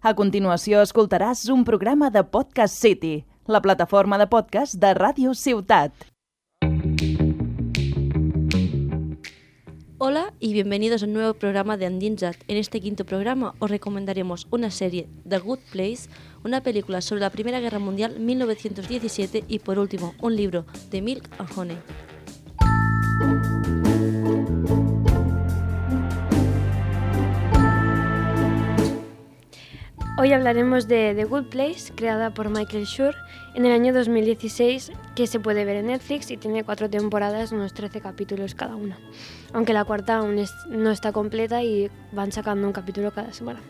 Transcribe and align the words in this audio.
A 0.00 0.12
continuació 0.14 0.78
escoltaràs 0.86 1.40
un 1.50 1.64
programa 1.66 2.06
de 2.14 2.20
Podcast 2.22 2.76
City, 2.78 3.24
la 3.50 3.58
plataforma 3.60 4.14
de 4.20 4.28
podcast 4.30 4.76
de 4.78 4.92
Ràdio 4.94 5.32
Ciutat. 5.34 5.90
Hola 9.98 10.32
y 10.38 10.52
bienvenidos 10.52 11.02
a 11.02 11.06
un 11.06 11.14
nuevo 11.14 11.34
programa 11.34 11.76
de 11.76 11.86
Andinsat. 11.86 12.36
En 12.46 12.58
este 12.58 12.80
quinto 12.80 13.04
programa 13.04 13.56
os 13.58 13.72
recomendaremos 13.72 14.46
una 14.52 14.70
serie, 14.70 15.08
The 15.28 15.40
Good 15.40 15.58
Place, 15.72 16.08
una 16.44 16.62
película 16.62 17.00
sobre 17.00 17.22
la 17.22 17.30
Primera 17.30 17.58
Guerra 17.58 17.80
Mundial 17.80 18.20
1917 18.20 19.46
y 19.48 19.58
por 19.58 19.80
último 19.80 20.14
un 20.22 20.36
libro, 20.36 20.64
The 20.90 21.02
Milk 21.02 21.28
and 21.38 21.50
Honey. 21.56 21.78
Hoy 30.20 30.32
hablaremos 30.32 30.88
de 30.88 31.14
The 31.14 31.26
Good 31.26 31.44
Place, 31.44 31.92
creada 31.94 32.34
por 32.34 32.50
Michael 32.50 32.86
Schur 32.86 33.14
en 33.54 33.64
el 33.66 33.70
año 33.70 33.94
2016, 33.94 34.90
que 35.14 35.28
se 35.28 35.38
puede 35.38 35.64
ver 35.64 35.76
en 35.76 35.86
Netflix 35.86 36.32
y 36.32 36.36
tiene 36.36 36.64
cuatro 36.64 36.90
temporadas, 36.90 37.52
unos 37.52 37.72
13 37.72 38.00
capítulos 38.00 38.56
cada 38.56 38.74
una. 38.74 38.98
Aunque 39.52 39.72
la 39.72 39.84
cuarta 39.84 40.16
aún 40.16 40.44
no 40.70 40.90
está 40.90 41.12
completa 41.12 41.62
y 41.62 41.88
van 42.10 42.32
sacando 42.32 42.66
un 42.66 42.72
capítulo 42.72 43.12
cada 43.12 43.32
semana. 43.32 43.60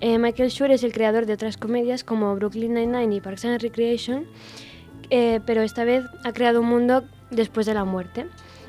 Eh, 0.00 0.16
Michael 0.16 0.48
Schur 0.48 0.70
es 0.70 0.82
el 0.82 0.94
creador 0.94 1.26
de 1.26 1.34
otras 1.34 1.58
comedias 1.58 2.04
como 2.04 2.34
Brooklyn 2.36 2.72
Nine-Nine 2.72 3.14
y 3.14 3.20
Parks 3.20 3.44
and 3.44 3.60
Recreation, 3.60 4.26
eh, 5.10 5.40
pero 5.44 5.60
esta 5.60 5.84
vez 5.84 6.06
ha 6.24 6.32
creado 6.32 6.62
un 6.62 6.68
mundo 6.68 7.04
después 7.30 7.66
de 7.66 7.74
la 7.74 7.84
muerte. 7.84 8.24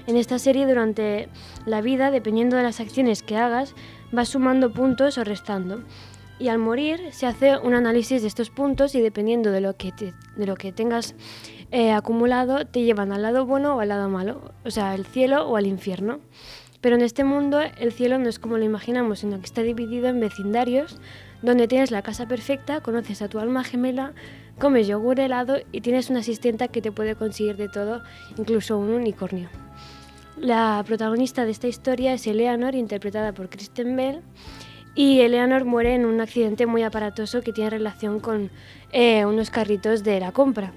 En 0.08 0.18
esta 0.18 0.40
serie, 0.40 0.66
durante 0.66 1.30
la 1.66 1.80
vida, 1.80 2.12
dependiendo 2.12 2.58
de 2.58 2.64
las 2.64 2.82
acciones 2.82 3.24
que 3.24 3.38
hagas, 3.38 3.76
vas 4.12 4.30
sumando 4.30 4.72
puntos 4.72 5.18
o 5.18 5.24
restando. 5.24 5.84
Y 6.40 6.50
al 6.50 6.60
morir 6.60 7.00
se 7.12 7.26
hace 7.26 7.58
un 7.58 7.74
análisis 7.74 8.22
de 8.22 8.28
estos 8.28 8.50
puntos 8.50 8.94
y 8.96 9.02
dependiendo 9.02 9.52
de 9.52 9.62
lo 9.62 9.76
que, 9.76 9.92
de 9.92 10.46
lo 10.46 10.56
que 10.56 10.72
tengas 10.72 11.16
eh, 11.72 11.92
acumulado, 11.92 12.66
te 12.66 12.84
llevan 12.84 13.12
al 13.12 13.24
lado 13.24 13.46
bueno 13.46 13.76
o 13.76 13.80
al 13.80 13.90
lado 13.90 14.08
malo, 14.08 14.54
o 14.64 14.72
sea, 14.72 14.92
al 14.92 15.06
cielo 15.06 15.48
o 15.48 15.58
al 15.58 15.66
infierno. 15.66 16.20
Pero 16.80 16.96
en 16.96 17.02
este 17.02 17.24
mundo 17.24 17.60
el 17.62 17.92
cielo 17.92 18.20
no 18.20 18.30
es 18.30 18.40
como 18.40 18.58
lo 18.58 18.64
imaginamos, 18.64 19.20
sino 19.20 19.40
que 19.40 19.46
está 19.46 19.64
dividido 19.64 20.08
en 20.08 20.20
vecindarios, 20.20 21.00
donde 21.42 21.68
tienes 21.68 21.92
la 21.92 22.04
casa 22.04 22.28
perfecta, 22.28 22.82
conoces 22.82 23.22
a 23.22 23.30
tu 23.30 23.40
alma 23.40 23.64
gemela, 23.64 24.14
comes 24.60 24.88
yogur 24.88 25.20
helado 25.20 25.58
y 25.72 25.82
tienes 25.82 26.10
una 26.10 26.20
asistenta 26.20 26.68
que 26.68 26.82
te 26.82 26.92
puede 26.92 27.16
conseguir 27.16 27.58
de 27.58 27.68
todo, 27.68 28.04
incluso 28.38 28.78
un 28.78 28.92
unicornio. 28.92 29.50
La 30.40 30.84
protagonista 30.86 31.46
de 31.46 31.52
esta 31.52 31.68
historia 31.68 32.14
es 32.14 32.28
Eleanor, 32.28 32.76
interpretada 32.76 33.34
por 33.34 33.50
Kristen 33.50 33.96
Bell, 33.96 34.22
y 34.98 35.22
Eleanor 35.22 35.64
muere 35.64 35.94
en 35.94 36.08
un 36.08 36.20
accidente 36.22 36.66
muy 36.66 36.82
aparatoso 36.82 37.42
que 37.42 37.54
tiene 37.54 37.70
relación 37.70 38.20
con 38.20 38.50
eh, 38.92 39.26
unos 39.26 39.52
carritos 39.52 40.04
de 40.04 40.20
la 40.20 40.32
compra. 40.32 40.74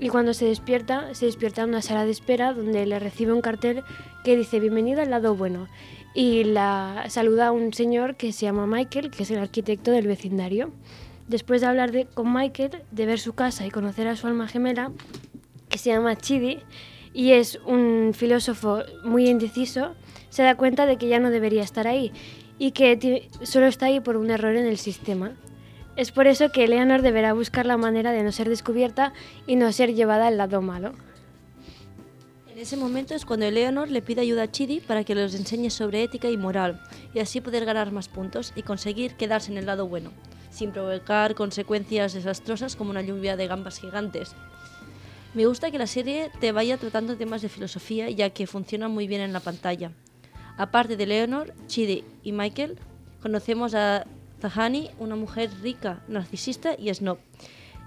Y 0.00 0.08
cuando 0.08 0.32
se 0.32 0.46
despierta, 0.46 1.14
se 1.14 1.26
despierta 1.26 1.62
en 1.62 1.68
una 1.68 1.82
sala 1.82 2.06
de 2.06 2.10
espera 2.10 2.54
donde 2.54 2.86
le 2.86 2.98
recibe 2.98 3.34
un 3.34 3.42
cartel 3.42 3.82
que 4.24 4.38
dice 4.38 4.58
bienvenida 4.58 5.02
al 5.02 5.10
lado 5.10 5.34
bueno. 5.34 5.68
Y 6.14 6.44
la 6.44 7.04
saluda 7.08 7.48
a 7.48 7.52
un 7.52 7.74
señor 7.74 8.16
que 8.16 8.32
se 8.32 8.46
llama 8.46 8.66
Michael, 8.66 9.10
que 9.10 9.24
es 9.24 9.30
el 9.30 9.38
arquitecto 9.38 9.90
del 9.90 10.06
vecindario. 10.06 10.72
Después 11.26 11.60
de 11.60 11.66
hablar 11.66 11.92
con 12.14 12.32
Michael, 12.32 12.70
de 12.90 13.04
ver 13.04 13.20
su 13.20 13.34
casa 13.34 13.66
y 13.66 13.70
conocer 13.70 14.08
a 14.08 14.16
su 14.16 14.26
alma 14.26 14.48
gemela, 14.48 14.92
que 15.68 15.76
se 15.76 15.90
llama 15.90 16.16
Chidi, 16.16 16.60
y 17.12 17.32
es 17.32 17.60
un 17.66 18.12
filósofo 18.14 18.80
muy 19.04 19.28
indeciso, 19.28 19.94
se 20.30 20.42
da 20.42 20.54
cuenta 20.54 20.86
de 20.86 20.96
que 20.96 21.08
ya 21.08 21.18
no 21.18 21.28
debería 21.28 21.62
estar 21.62 21.86
ahí 21.86 22.12
y 22.58 22.72
que 22.72 23.28
solo 23.42 23.66
está 23.66 23.86
ahí 23.86 24.00
por 24.00 24.16
un 24.16 24.30
error 24.30 24.56
en 24.56 24.66
el 24.66 24.78
sistema. 24.78 25.32
Es 25.96 26.12
por 26.12 26.26
eso 26.26 26.50
que 26.50 26.64
Eleanor 26.64 27.02
deberá 27.02 27.32
buscar 27.32 27.66
la 27.66 27.76
manera 27.76 28.12
de 28.12 28.22
no 28.22 28.32
ser 28.32 28.48
descubierta 28.48 29.12
y 29.46 29.56
no 29.56 29.72
ser 29.72 29.94
llevada 29.94 30.26
al 30.28 30.36
lado 30.36 30.62
malo. 30.62 30.92
En 32.58 32.58
ese 32.62 32.76
momento 32.76 33.14
es 33.14 33.24
cuando 33.24 33.46
Eleanor 33.46 33.88
le 33.88 34.02
pide 34.02 34.20
ayuda 34.22 34.42
a 34.42 34.50
Chidi 34.50 34.80
para 34.80 35.04
que 35.04 35.14
les 35.14 35.34
enseñe 35.34 35.70
sobre 35.70 36.02
ética 36.02 36.28
y 36.28 36.36
moral 36.36 36.80
y 37.14 37.20
así 37.20 37.40
poder 37.40 37.64
ganar 37.64 37.92
más 37.92 38.08
puntos 38.08 38.52
y 38.56 38.62
conseguir 38.62 39.14
quedarse 39.14 39.52
en 39.52 39.58
el 39.58 39.66
lado 39.66 39.86
bueno, 39.86 40.10
sin 40.50 40.72
provocar 40.72 41.36
consecuencias 41.36 42.14
desastrosas 42.14 42.74
como 42.74 42.90
una 42.90 43.02
lluvia 43.02 43.36
de 43.36 43.46
gambas 43.46 43.78
gigantes. 43.78 44.34
Me 45.34 45.46
gusta 45.46 45.70
que 45.70 45.78
la 45.78 45.86
serie 45.86 46.32
te 46.40 46.50
vaya 46.50 46.78
tratando 46.78 47.16
temas 47.16 47.42
de 47.42 47.48
filosofía 47.48 48.10
ya 48.10 48.30
que 48.30 48.48
funciona 48.48 48.88
muy 48.88 49.06
bien 49.06 49.20
en 49.20 49.32
la 49.32 49.40
pantalla. 49.40 49.92
Aparte 50.58 50.96
de 50.96 51.04
Eleanor, 51.04 51.54
Chidi 51.68 52.04
y 52.22 52.32
Michael, 52.32 52.78
conocemos 53.22 53.74
a 53.74 54.04
Tahani, 54.40 54.90
una 54.98 55.16
mujer 55.16 55.50
rica, 55.62 56.02
narcisista 56.08 56.74
y 56.78 56.92
snob, 56.92 57.18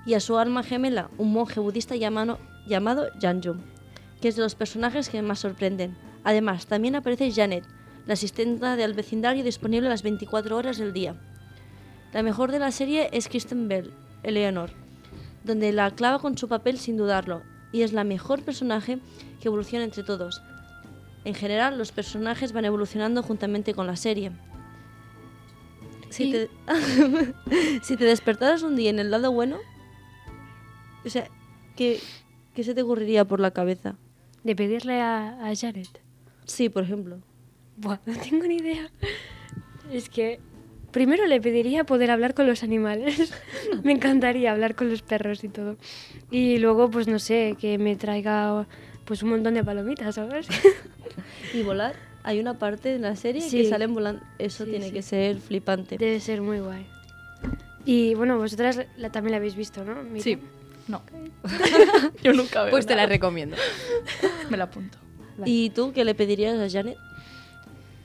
y 0.06 0.16
a 0.16 0.20
su 0.20 0.38
alma 0.38 0.64
gemela, 0.64 1.12
un 1.18 1.32
monje 1.32 1.60
budista 1.60 1.96
llamado, 1.96 2.40
llamado 2.66 3.10
Janju 3.22 3.58
que 4.22 4.28
es 4.28 4.36
de 4.36 4.44
los 4.44 4.56
personajes 4.56 5.10
que 5.10 5.22
más 5.22 5.40
sorprenden. 5.40 5.98
Además, 6.24 6.68
también 6.68 6.96
aparece 6.96 7.32
Janet, 7.32 7.66
la 8.06 8.14
asistenta 8.14 8.76
del 8.76 8.94
vecindario 8.94 9.44
disponible 9.44 9.90
las 9.90 10.04
24 10.04 10.56
horas 10.56 10.78
del 10.78 10.94
día. 10.94 11.16
La 12.14 12.24
mejor 12.24 12.52
de 12.52 12.60
la 12.60 12.72
serie 12.72 13.10
es 13.12 13.28
Kristen 13.28 13.68
Bell, 13.68 13.92
Eleanor, 14.22 14.70
donde 15.44 15.72
la 15.72 15.90
clava 15.92 16.20
con 16.20 16.38
su 16.38 16.48
papel 16.48 16.78
sin 16.78 16.98
dudarlo, 16.98 17.42
y 17.72 17.82
es 17.82 17.94
la 17.94 18.04
mejor 18.04 18.44
personaje 18.44 19.00
que 19.40 19.48
evoluciona 19.48 19.86
entre 19.86 20.04
todos. 20.04 20.42
En 21.24 21.36
general, 21.36 21.78
los 21.78 21.92
personajes 21.92 22.52
van 22.52 22.66
evolucionando 22.66 23.22
juntamente 23.24 23.74
con 23.74 23.88
la 23.88 23.96
serie. 23.96 24.32
Si, 26.10 26.24
Y- 26.26 26.32
te, 26.32 26.50
si 27.84 27.96
te 27.98 28.06
despertaras 28.06 28.64
un 28.64 28.76
día 28.76 28.90
en 28.90 29.00
el 29.00 29.12
lado 29.12 29.32
bueno, 29.32 29.58
o 31.06 31.10
sea, 31.10 31.28
¿qué, 31.76 32.00
qué 32.54 32.64
se 32.64 32.74
te 32.74 32.82
ocurriría 32.82 33.26
por 33.26 33.40
la 33.40 33.52
cabeza? 33.52 33.96
De 34.44 34.56
pedirle 34.56 35.00
a, 35.02 35.48
a 35.48 35.56
Jared. 35.56 35.88
Sí, 36.46 36.70
por 36.70 36.84
ejemplo. 36.84 37.20
Buah, 37.78 38.00
no 38.06 38.14
tengo 38.18 38.46
ni 38.46 38.58
idea. 38.58 38.90
Es 39.92 40.10
que 40.10 40.40
primero 40.92 41.26
le 41.28 41.40
pediría 41.40 41.84
poder 41.86 42.12
hablar 42.12 42.34
con 42.34 42.48
los 42.48 42.64
animales. 42.64 43.32
me 43.84 43.92
encantaría 43.94 44.52
hablar 44.52 44.76
con 44.76 44.90
los 44.90 45.02
perros 45.04 45.44
y 45.44 45.50
todo. 45.50 45.78
Y 46.30 46.58
luego, 46.58 46.90
pues 46.90 47.08
no 47.08 47.20
sé, 47.20 47.56
que 47.60 47.78
me 47.78 47.96
traiga 47.96 48.68
pues 49.12 49.24
un 49.24 49.30
montón 49.32 49.56
de 49.56 49.62
palomitas, 49.62 50.16
¿sabes? 50.16 50.48
Y 51.54 51.64
volar, 51.64 51.96
hay 52.24 52.40
una 52.40 52.58
parte 52.58 52.88
de 52.88 52.98
la 53.00 53.18
serie 53.18 53.42
Sí. 53.42 53.58
que 53.64 53.70
salen 53.70 53.94
volando. 53.94 54.24
Eso 54.40 54.64
Sí, 54.64 54.70
tiene 54.72 54.86
sí. 54.86 54.94
que 54.94 55.02
ser 55.02 55.38
flipante. 55.42 55.98
Debe 55.98 56.22
ser 56.22 56.42
muy 56.42 56.60
guay. 56.62 56.88
Y 57.84 58.14
bueno, 58.14 58.38
vosotras 58.38 58.80
la- 58.96 59.10
también 59.12 59.32
la 59.32 59.38
habéis 59.40 59.58
visto, 59.58 59.84
¿no? 59.84 60.02
Mica? 60.04 60.24
Sí. 60.24 60.38
No. 60.88 61.02
Yo 62.24 62.32
nunca 62.32 62.62
veo 62.62 62.72
Pues 62.72 62.86
te 62.86 62.94
la 62.96 63.02
nada. 63.02 63.10
recomiendo. 63.10 63.58
Me 64.50 64.56
la 64.56 64.64
apunto. 64.64 64.98
¿Y 65.44 65.72
tú 65.72 65.92
qué 65.92 66.06
le 66.06 66.16
pedirías 66.16 66.58
a 66.58 66.70
Janet? 66.70 66.96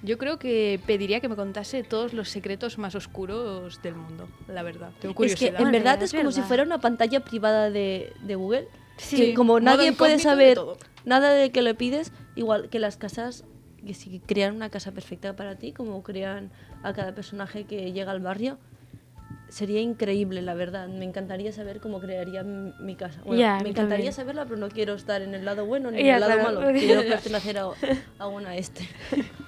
Yo 0.02 0.18
creo 0.18 0.40
que 0.40 0.80
pediría 0.88 1.20
que 1.20 1.28
me 1.28 1.36
contase 1.36 1.84
todos 1.84 2.14
los 2.14 2.28
secretos 2.30 2.78
más 2.78 2.96
oscuros 2.96 3.80
del 3.80 3.94
mundo, 3.94 4.28
la 4.48 4.64
verdad. 4.64 4.90
Tengo 5.00 5.12
Es 5.24 5.36
que 5.36 5.50
curiosidad. 5.50 5.60
en 5.60 5.70
verdad 5.70 6.02
es 6.02 6.12
como 6.12 6.32
si 6.32 6.42
fuera 6.42 6.64
una 6.64 6.80
pantalla 6.80 7.20
privada 7.20 7.70
de, 7.70 8.12
de 8.24 8.34
Google. 8.34 8.66
Sí. 8.96 9.16
Que 9.16 9.34
como 9.34 9.52
modo 9.52 9.60
nadie 9.60 9.92
puede 9.92 10.18
saber 10.18 10.56
todo. 10.56 10.78
Nada 11.06 11.32
de 11.32 11.50
que 11.50 11.62
le 11.62 11.74
pides, 11.74 12.12
igual 12.34 12.68
que 12.68 12.78
las 12.78 12.98
casas, 12.98 13.44
que 13.86 13.94
si 13.94 14.20
crean 14.20 14.54
una 14.54 14.68
casa 14.68 14.92
perfecta 14.92 15.34
para 15.34 15.56
ti, 15.56 15.72
como 15.72 16.02
crean 16.02 16.50
a 16.82 16.92
cada 16.92 17.14
personaje 17.14 17.64
que 17.64 17.92
llega 17.92 18.12
al 18.12 18.20
barrio, 18.20 18.58
sería 19.48 19.80
increíble, 19.80 20.42
la 20.42 20.54
verdad. 20.54 20.88
Me 20.88 21.04
encantaría 21.04 21.52
saber 21.52 21.80
cómo 21.80 22.00
crearía 22.00 22.42
mi, 22.42 22.96
casa. 22.96 23.22
Bueno, 23.24 23.42
me 23.62 23.70
encantaría 23.70 23.88
también. 23.88 24.12
saberla, 24.12 24.44
pero 24.44 24.56
no 24.56 24.68
quiero 24.68 24.94
estar 24.94 25.22
en 25.22 25.34
el 25.34 25.44
lado 25.44 25.64
bueno 25.64 25.90
ni 25.90 26.00
en 26.00 26.06
el 26.06 26.20
lado 26.20 26.34
claro. 26.34 26.60
malo. 26.60 26.78
Quiero 26.78 27.00
pertenecer 27.08 27.58
a, 27.58 27.70
a 28.18 28.26
una 28.26 28.56
este. 28.56 28.86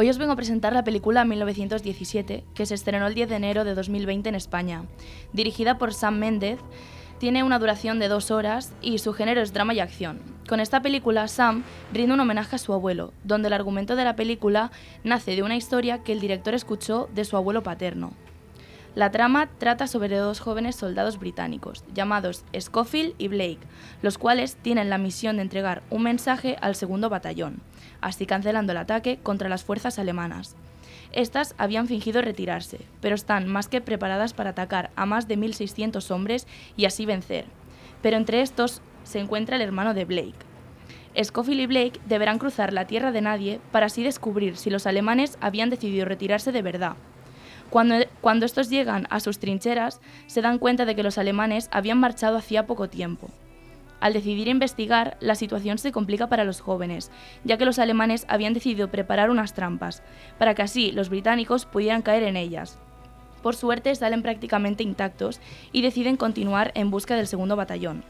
Hoy 0.00 0.08
os 0.08 0.16
vengo 0.16 0.32
a 0.32 0.36
presentar 0.36 0.72
la 0.72 0.82
película 0.82 1.26
1917, 1.26 2.42
que 2.54 2.64
se 2.64 2.74
estrenó 2.74 3.06
el 3.06 3.12
10 3.12 3.28
de 3.28 3.36
enero 3.36 3.64
de 3.64 3.74
2020 3.74 4.30
en 4.30 4.34
España. 4.34 4.84
Dirigida 5.34 5.76
por 5.76 5.92
Sam 5.92 6.16
Méndez, 6.16 6.58
tiene 7.18 7.42
una 7.44 7.58
duración 7.58 7.98
de 7.98 8.08
dos 8.08 8.30
horas 8.30 8.72
y 8.80 8.96
su 8.96 9.12
género 9.12 9.42
es 9.42 9.52
drama 9.52 9.74
y 9.74 9.80
acción. 9.80 10.22
Con 10.48 10.58
esta 10.58 10.80
película, 10.80 11.28
Sam 11.28 11.64
rinde 11.92 12.14
un 12.14 12.20
homenaje 12.20 12.56
a 12.56 12.58
su 12.58 12.72
abuelo, 12.72 13.12
donde 13.24 13.48
el 13.48 13.52
argumento 13.52 13.94
de 13.94 14.04
la 14.04 14.16
película 14.16 14.70
nace 15.04 15.36
de 15.36 15.42
una 15.42 15.56
historia 15.56 16.02
que 16.02 16.12
el 16.12 16.20
director 16.20 16.54
escuchó 16.54 17.10
de 17.14 17.26
su 17.26 17.36
abuelo 17.36 17.62
paterno. 17.62 18.14
La 18.94 19.10
trama 19.10 19.50
trata 19.58 19.86
sobre 19.86 20.16
dos 20.16 20.40
jóvenes 20.40 20.76
soldados 20.76 21.18
británicos, 21.18 21.84
llamados 21.94 22.44
Scofield 22.58 23.14
y 23.18 23.28
Blake, 23.28 23.60
los 24.00 24.16
cuales 24.16 24.56
tienen 24.56 24.88
la 24.88 24.96
misión 24.96 25.36
de 25.36 25.42
entregar 25.42 25.82
un 25.90 26.02
mensaje 26.02 26.56
al 26.62 26.74
segundo 26.74 27.10
batallón, 27.10 27.60
así 28.00 28.26
cancelando 28.26 28.72
el 28.72 28.78
ataque 28.78 29.18
contra 29.22 29.48
las 29.48 29.64
fuerzas 29.64 29.98
alemanas. 29.98 30.56
Estas 31.12 31.54
habían 31.58 31.88
fingido 31.88 32.22
retirarse, 32.22 32.78
pero 33.00 33.14
están 33.14 33.48
más 33.48 33.68
que 33.68 33.80
preparadas 33.80 34.32
para 34.32 34.50
atacar 34.50 34.90
a 34.96 35.06
más 35.06 35.26
de 35.26 35.36
1.600 35.36 36.10
hombres 36.10 36.46
y 36.76 36.84
así 36.84 37.04
vencer. 37.04 37.46
Pero 38.02 38.16
entre 38.16 38.42
estos 38.42 38.80
se 39.02 39.18
encuentra 39.18 39.56
el 39.56 39.62
hermano 39.62 39.94
de 39.94 40.04
Blake. 40.04 40.50
Scofield 41.20 41.60
y 41.60 41.66
Blake 41.66 42.00
deberán 42.06 42.38
cruzar 42.38 42.72
la 42.72 42.86
tierra 42.86 43.10
de 43.10 43.20
nadie 43.20 43.60
para 43.72 43.86
así 43.86 44.04
descubrir 44.04 44.56
si 44.56 44.70
los 44.70 44.86
alemanes 44.86 45.36
habían 45.40 45.68
decidido 45.68 46.04
retirarse 46.04 46.52
de 46.52 46.62
verdad. 46.62 46.96
Cuando, 47.70 47.96
cuando 48.20 48.46
estos 48.46 48.70
llegan 48.70 49.06
a 49.10 49.20
sus 49.20 49.38
trincheras, 49.38 50.00
se 50.26 50.42
dan 50.42 50.58
cuenta 50.58 50.84
de 50.84 50.94
que 50.94 51.02
los 51.02 51.18
alemanes 51.18 51.68
habían 51.72 51.98
marchado 51.98 52.36
hacía 52.36 52.66
poco 52.66 52.88
tiempo. 52.88 53.30
Al 54.00 54.14
decidir 54.14 54.48
investigar, 54.48 55.16
la 55.20 55.34
situación 55.34 55.78
se 55.78 55.92
complica 55.92 56.28
para 56.28 56.44
los 56.44 56.60
jóvenes, 56.60 57.10
ya 57.44 57.58
que 57.58 57.66
los 57.66 57.78
alemanes 57.78 58.24
habían 58.28 58.54
decidido 58.54 58.88
preparar 58.90 59.30
unas 59.30 59.52
trampas, 59.52 60.02
para 60.38 60.54
que 60.54 60.62
así 60.62 60.90
los 60.90 61.10
británicos 61.10 61.66
pudieran 61.66 62.02
caer 62.02 62.22
en 62.22 62.36
ellas. 62.36 62.78
Por 63.42 63.56
suerte 63.56 63.94
salen 63.94 64.22
prácticamente 64.22 64.82
intactos 64.82 65.40
y 65.72 65.82
deciden 65.82 66.16
continuar 66.16 66.72
en 66.74 66.90
busca 66.90 67.16
del 67.16 67.26
segundo 67.26 67.56
batallón. 67.56 68.04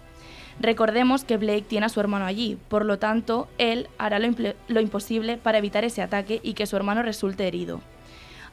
Recordemos 0.60 1.24
que 1.24 1.38
Blake 1.38 1.62
tiene 1.62 1.86
a 1.86 1.88
su 1.88 2.00
hermano 2.00 2.26
allí, 2.26 2.58
por 2.68 2.84
lo 2.84 2.98
tanto, 2.98 3.48
él 3.56 3.88
hará 3.98 4.18
lo, 4.18 4.80
imposible 4.80 5.38
para 5.38 5.58
evitar 5.58 5.84
ese 5.84 6.02
ataque 6.02 6.40
y 6.42 6.52
que 6.52 6.66
su 6.66 6.76
hermano 6.76 7.02
resulte 7.02 7.48
herido. 7.48 7.80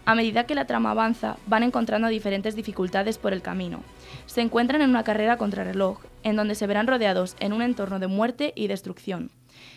A 0.08 0.16
medida 0.16 0.46
que 0.46 0.56
la 0.56 0.64
trama 0.64 0.92
avanza, 0.92 1.36
van 1.48 1.64
encontrando 1.64 2.08
diferentes 2.08 2.56
dificultades 2.56 3.18
por 3.18 3.34
el 3.34 3.42
camino. 3.42 3.84
Se 4.26 4.40
encuentran 4.40 4.82
en 4.82 4.90
una 4.90 5.04
carrera 5.04 5.36
contra 5.36 5.66
reloj, 5.66 6.00
en 6.24 6.38
donde 6.38 6.56
se 6.56 6.66
verán 6.66 6.88
rodeados 6.88 7.36
en 7.42 7.52
un 7.52 7.62
entorno 7.62 8.00
de 8.00 8.08
muerte 8.08 8.54
y 8.56 8.68
destrucción. 8.68 9.32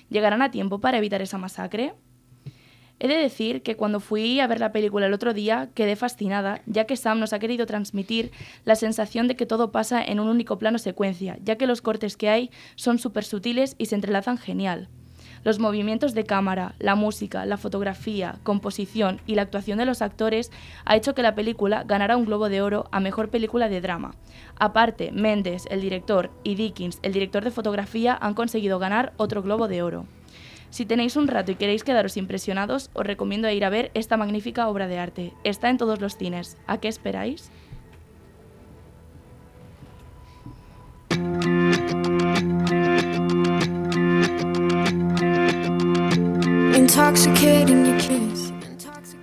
¿Llegarán 0.08 0.40
a 0.40 0.52
tiempo 0.52 0.78
para 0.78 0.98
evitar 0.98 1.20
esa 1.20 1.36
masacre? 1.36 1.94
He 3.00 3.08
de 3.08 3.16
decir 3.16 3.62
que 3.62 3.74
cuando 3.74 3.98
fui 3.98 4.38
a 4.38 4.46
ver 4.46 4.60
la 4.60 4.70
película 4.70 5.06
el 5.06 5.14
otro 5.14 5.34
día 5.34 5.70
quedé 5.74 5.96
fascinada, 5.96 6.62
ya 6.64 6.84
que 6.84 6.96
Sam 6.96 7.18
nos 7.18 7.32
ha 7.32 7.40
querido 7.40 7.66
transmitir 7.66 8.30
la 8.64 8.76
sensación 8.76 9.26
de 9.26 9.34
que 9.34 9.46
todo 9.46 9.72
pasa 9.72 10.00
en 10.00 10.20
un 10.20 10.28
único 10.28 10.58
plano 10.58 10.78
secuencia, 10.78 11.38
ya 11.42 11.56
que 11.56 11.66
los 11.66 11.82
cortes 11.82 12.16
que 12.16 12.28
hay 12.28 12.52
son 12.76 13.00
súper 13.00 13.24
sutiles 13.24 13.74
y 13.78 13.86
se 13.86 13.96
entrelazan 13.96 14.38
genial. 14.38 14.90
Los 15.42 15.58
movimientos 15.58 16.12
de 16.12 16.24
cámara, 16.24 16.74
la 16.78 16.94
música, 16.94 17.46
la 17.46 17.56
fotografía, 17.56 18.38
composición 18.42 19.20
y 19.26 19.36
la 19.36 19.42
actuación 19.42 19.78
de 19.78 19.86
los 19.86 20.02
actores 20.02 20.50
ha 20.84 20.96
hecho 20.96 21.14
que 21.14 21.22
la 21.22 21.34
película 21.34 21.84
ganara 21.84 22.18
un 22.18 22.26
Globo 22.26 22.50
de 22.50 22.60
Oro 22.60 22.88
a 22.92 23.00
Mejor 23.00 23.30
Película 23.30 23.70
de 23.70 23.80
Drama. 23.80 24.14
Aparte, 24.58 25.12
Mendes, 25.12 25.66
el 25.70 25.80
director, 25.80 26.30
y 26.44 26.56
Dickens, 26.56 26.98
el 27.02 27.14
director 27.14 27.42
de 27.42 27.50
fotografía, 27.50 28.18
han 28.20 28.34
conseguido 28.34 28.78
ganar 28.78 29.14
otro 29.16 29.42
Globo 29.42 29.66
de 29.66 29.82
Oro. 29.82 30.06
Si 30.68 30.86
tenéis 30.86 31.16
un 31.16 31.26
rato 31.26 31.50
y 31.50 31.56
queréis 31.56 31.84
quedaros 31.84 32.16
impresionados, 32.16 32.90
os 32.92 33.06
recomiendo 33.06 33.50
ir 33.50 33.64
a 33.64 33.70
ver 33.70 33.90
esta 33.94 34.16
magnífica 34.16 34.68
obra 34.68 34.86
de 34.86 34.98
arte. 34.98 35.32
Está 35.42 35.68
en 35.68 35.78
todos 35.78 36.00
los 36.00 36.16
cines. 36.16 36.58
¿A 36.66 36.78
qué 36.78 36.88
esperáis? 36.88 37.50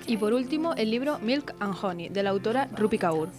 Y 0.07 0.17
por 0.17 0.33
último, 0.33 0.73
el 0.73 0.91
libro 0.91 1.19
Milk 1.19 1.55
and 1.59 1.73
Honey, 1.81 2.09
de 2.09 2.21
la 2.21 2.31
autora 2.31 2.67
Rupi 2.75 2.97
Kaur. 2.97 3.29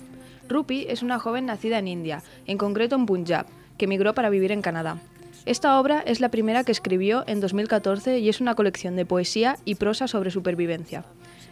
Rupi 0.49 0.87
es 0.89 1.03
una 1.03 1.19
joven 1.19 1.45
nacida 1.45 1.79
en 1.79 1.87
India, 1.87 2.23
en 2.47 2.57
concreto 2.57 2.97
en 2.97 3.05
Punjab, 3.05 3.45
que 3.77 3.85
emigró 3.85 4.15
para 4.15 4.31
vivir 4.31 4.51
en 4.53 4.63
Canadá. 4.63 4.97
Esta 5.45 5.79
obra 5.79 6.01
es 6.01 6.21
la 6.21 6.31
primera 6.31 6.65
que 6.65 6.73
escribió 6.73 7.25
en 7.27 7.41
2014 7.41 8.21
y 8.21 8.31
es 8.31 8.41
una 8.41 8.55
colección 8.55 8.97
de 8.97 9.05
poesía 9.05 9.59
y 9.67 9.75
prosa 9.75 10.09
sobre 10.09 10.31
supervivencia. 10.31 11.05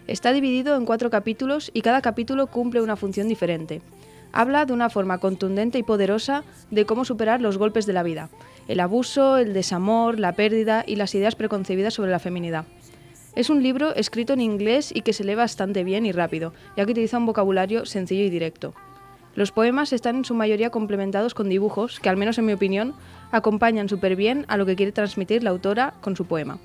Está 0.07 0.33
dividido 0.33 0.75
en 0.75 0.87
cuatro 0.87 1.11
capítulos 1.11 1.71
y 1.75 1.83
cada 1.83 2.01
capítulo 2.01 2.47
cumple 2.47 2.81
una 2.81 2.97
función 2.97 3.29
diferente. 3.29 3.83
Habla 4.33 4.65
de 4.65 4.73
una 4.73 4.89
forma 4.89 5.19
contundente 5.19 5.77
y 5.79 5.83
poderosa 5.83 6.45
de 6.71 6.87
cómo 6.87 7.05
superar 7.05 7.43
los 7.43 7.59
golpes 7.59 7.85
de 7.85 7.93
la 7.93 8.03
vida, 8.03 8.31
el 8.69 8.81
abuso, 8.81 9.37
el 9.37 9.53
desamor, 9.53 10.19
la 10.19 10.33
pérdida 10.33 10.83
y 10.87 10.97
las 10.97 11.15
ideas 11.15 11.35
preconcebidas 11.35 11.93
sobre 11.93 12.11
la 12.11 12.19
feminidad. 12.19 12.65
Es 13.37 13.51
un 13.51 13.63
libro 13.63 13.95
escrito 13.95 14.33
en 14.33 14.41
inglés 14.41 14.91
y 14.95 15.03
que 15.03 15.13
se 15.13 15.23
lee 15.23 15.35
bastante 15.35 15.85
bien 15.85 16.07
y 16.07 16.13
rápido, 16.13 16.55
ya 16.75 16.87
que 16.87 16.93
utiliza 16.93 17.19
un 17.19 17.27
vocabulario 17.27 17.85
sencillo 17.85 18.25
y 18.25 18.31
directo. 18.31 18.73
Los 19.35 19.53
poemas 19.53 19.93
están 19.93 20.17
en 20.17 20.25
su 20.25 20.35
mayoría 20.35 20.71
complementados 20.71 21.35
con 21.35 21.51
dibujos 21.51 22.01
que, 22.01 22.09
al 22.09 22.17
menos 22.17 22.39
en 22.39 22.47
mi 22.47 22.55
opinión, 22.55 22.95
acompañan 23.33 23.91
súper 23.91 24.17
bien 24.17 24.47
a 24.49 24.57
lo 24.57 24.65
que 24.65 24.75
quiere 24.75 24.91
transmitir 24.91 25.43
la 25.43 25.51
autora 25.51 25.93
con 26.01 26.17
su 26.17 26.25
poema. 26.25 26.59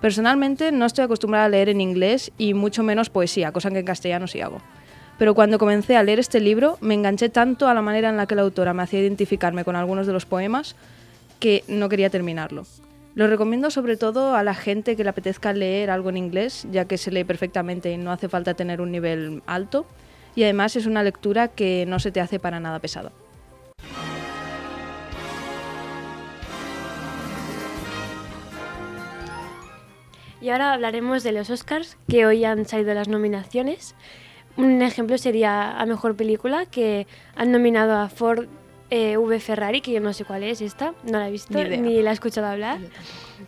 Personalmente 0.00 0.70
no 0.70 0.86
estoy 0.86 1.06
acostumbrada 1.06 1.46
a 1.46 1.48
leer 1.48 1.68
en 1.68 1.80
inglés 1.80 2.30
y 2.38 2.54
mucho 2.54 2.84
menos 2.84 3.10
poesía, 3.10 3.50
cosa 3.50 3.72
que 3.72 3.80
en 3.80 3.84
castellano 3.84 4.28
sí 4.28 4.40
hago. 4.40 4.62
Pero 5.18 5.34
cuando 5.34 5.58
comencé 5.58 5.96
a 5.96 6.04
leer 6.04 6.20
este 6.20 6.38
libro 6.38 6.78
me 6.80 6.94
enganché 6.94 7.30
tanto 7.30 7.66
a 7.66 7.74
la 7.74 7.82
manera 7.82 8.10
en 8.10 8.16
la 8.16 8.26
que 8.26 8.36
la 8.36 8.42
autora 8.42 8.74
me 8.74 8.84
hacía 8.84 9.00
identificarme 9.00 9.64
con 9.64 9.74
algunos 9.74 10.06
de 10.06 10.12
los 10.12 10.24
poemas 10.24 10.76
que 11.40 11.64
no 11.66 11.88
quería 11.88 12.10
terminarlo. 12.10 12.64
Lo 13.14 13.26
recomiendo 13.26 13.70
sobre 13.70 13.98
todo 13.98 14.34
a 14.36 14.42
la 14.42 14.54
gente 14.54 14.96
que 14.96 15.04
le 15.04 15.10
apetezca 15.10 15.52
leer 15.52 15.90
algo 15.90 16.08
en 16.08 16.16
inglés, 16.16 16.66
ya 16.70 16.86
que 16.86 16.96
se 16.96 17.10
lee 17.10 17.24
perfectamente 17.24 17.92
y 17.92 17.98
no 17.98 18.10
hace 18.10 18.28
falta 18.28 18.54
tener 18.54 18.80
un 18.80 18.90
nivel 18.90 19.42
alto. 19.46 19.84
Y 20.34 20.44
además 20.44 20.76
es 20.76 20.86
una 20.86 21.02
lectura 21.02 21.48
que 21.48 21.84
no 21.86 21.98
se 21.98 22.10
te 22.10 22.20
hace 22.20 22.38
para 22.38 22.58
nada 22.58 22.78
pesada. 22.78 23.12
Y 30.40 30.48
ahora 30.48 30.72
hablaremos 30.72 31.22
de 31.22 31.32
los 31.32 31.50
Oscars, 31.50 31.98
que 32.08 32.24
hoy 32.24 32.44
han 32.46 32.64
salido 32.64 32.94
las 32.94 33.08
nominaciones. 33.08 33.94
Un 34.56 34.80
ejemplo 34.80 35.18
sería 35.18 35.78
a 35.78 35.84
Mejor 35.84 36.16
Película, 36.16 36.64
que 36.64 37.06
han 37.36 37.52
nominado 37.52 37.92
a 37.92 38.08
Ford 38.08 38.48
eh, 38.94 39.16
V 39.16 39.40
Ferrari, 39.40 39.80
que 39.80 39.90
yo 39.90 40.00
no 40.00 40.12
sé 40.12 40.26
cuál 40.26 40.42
es 40.42 40.60
esta, 40.60 40.92
no 41.04 41.18
la 41.18 41.28
he 41.28 41.30
visto, 41.30 41.54
Ni 41.64 41.78
ni 41.78 42.02
la 42.02 42.10
he 42.10 42.12
escuchado 42.12 42.46
hablar. 42.46 42.78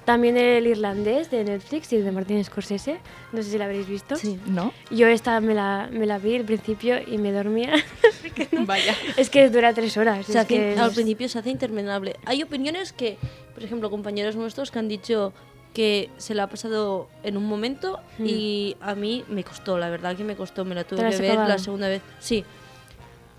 También 0.07 0.39
el 0.39 0.67
irlandés 0.67 1.31
de 1.31 1.45
Netflix 1.45 1.93
y 1.93 1.99
de 1.99 2.11
Martin 2.13 2.43
Scorsese, 2.43 2.99
no 3.33 3.43
sé 3.43 3.51
si 3.51 3.59
la 3.59 3.67
habréis 3.67 3.87
visto. 3.87 4.17
Sí. 4.17 4.39
¿No? 4.47 4.73
Yo 4.91 5.07
esta 5.07 5.39
me 5.41 5.55
la, 5.55 5.89
me 5.93 6.07
la 6.07 6.19
vi 6.19 6.37
al 6.37 6.45
principio 6.45 6.97
y 7.07 7.19
me 7.19 7.31
dormía. 7.31 7.75
Vaya. 8.67 8.95
es 9.19 9.29
que 9.29 9.49
dura 9.51 9.73
tres 9.75 9.97
horas. 9.99 10.25
Se 10.27 10.33
es 10.33 10.37
hace- 10.39 10.49
que 10.49 10.79
al 10.79 10.89
es- 10.89 10.95
principio 10.95 11.29
se 11.29 11.39
hace 11.39 11.51
interminable. 11.51 12.17
Hay 12.25 12.43
opiniones 12.43 12.93
que, 12.95 13.19
por 13.55 13.63
ejemplo, 13.63 13.91
compañeros 13.91 14.37
nuestros 14.37 14.71
que 14.71 14.79
han 14.79 14.89
dicho 14.89 15.33
que 15.75 16.09
se 16.17 16.35
la 16.35 16.45
ha 16.45 16.49
pasado 16.49 17.09
en 17.23 17.37
un 17.37 17.45
momento 17.47 17.99
Hmm. 18.19 18.27
y 18.27 18.77
a 18.81 18.95
mí 18.95 19.25
me 19.29 19.43
costó, 19.45 19.77
la 19.77 19.91
verdad 19.91 20.17
que 20.17 20.25
me 20.25 20.37
costó, 20.37 20.65
me 20.65 20.75
la 20.75 20.85
tuve 20.85 20.99
¿Te 20.99 21.03
la 21.03 21.09
has 21.11 21.17
que 21.17 21.23
ver 21.23 21.31
acabado? 21.33 21.53
la 21.53 21.59
segunda 21.59 21.89
vez. 21.89 22.01
Sí, 22.21 22.45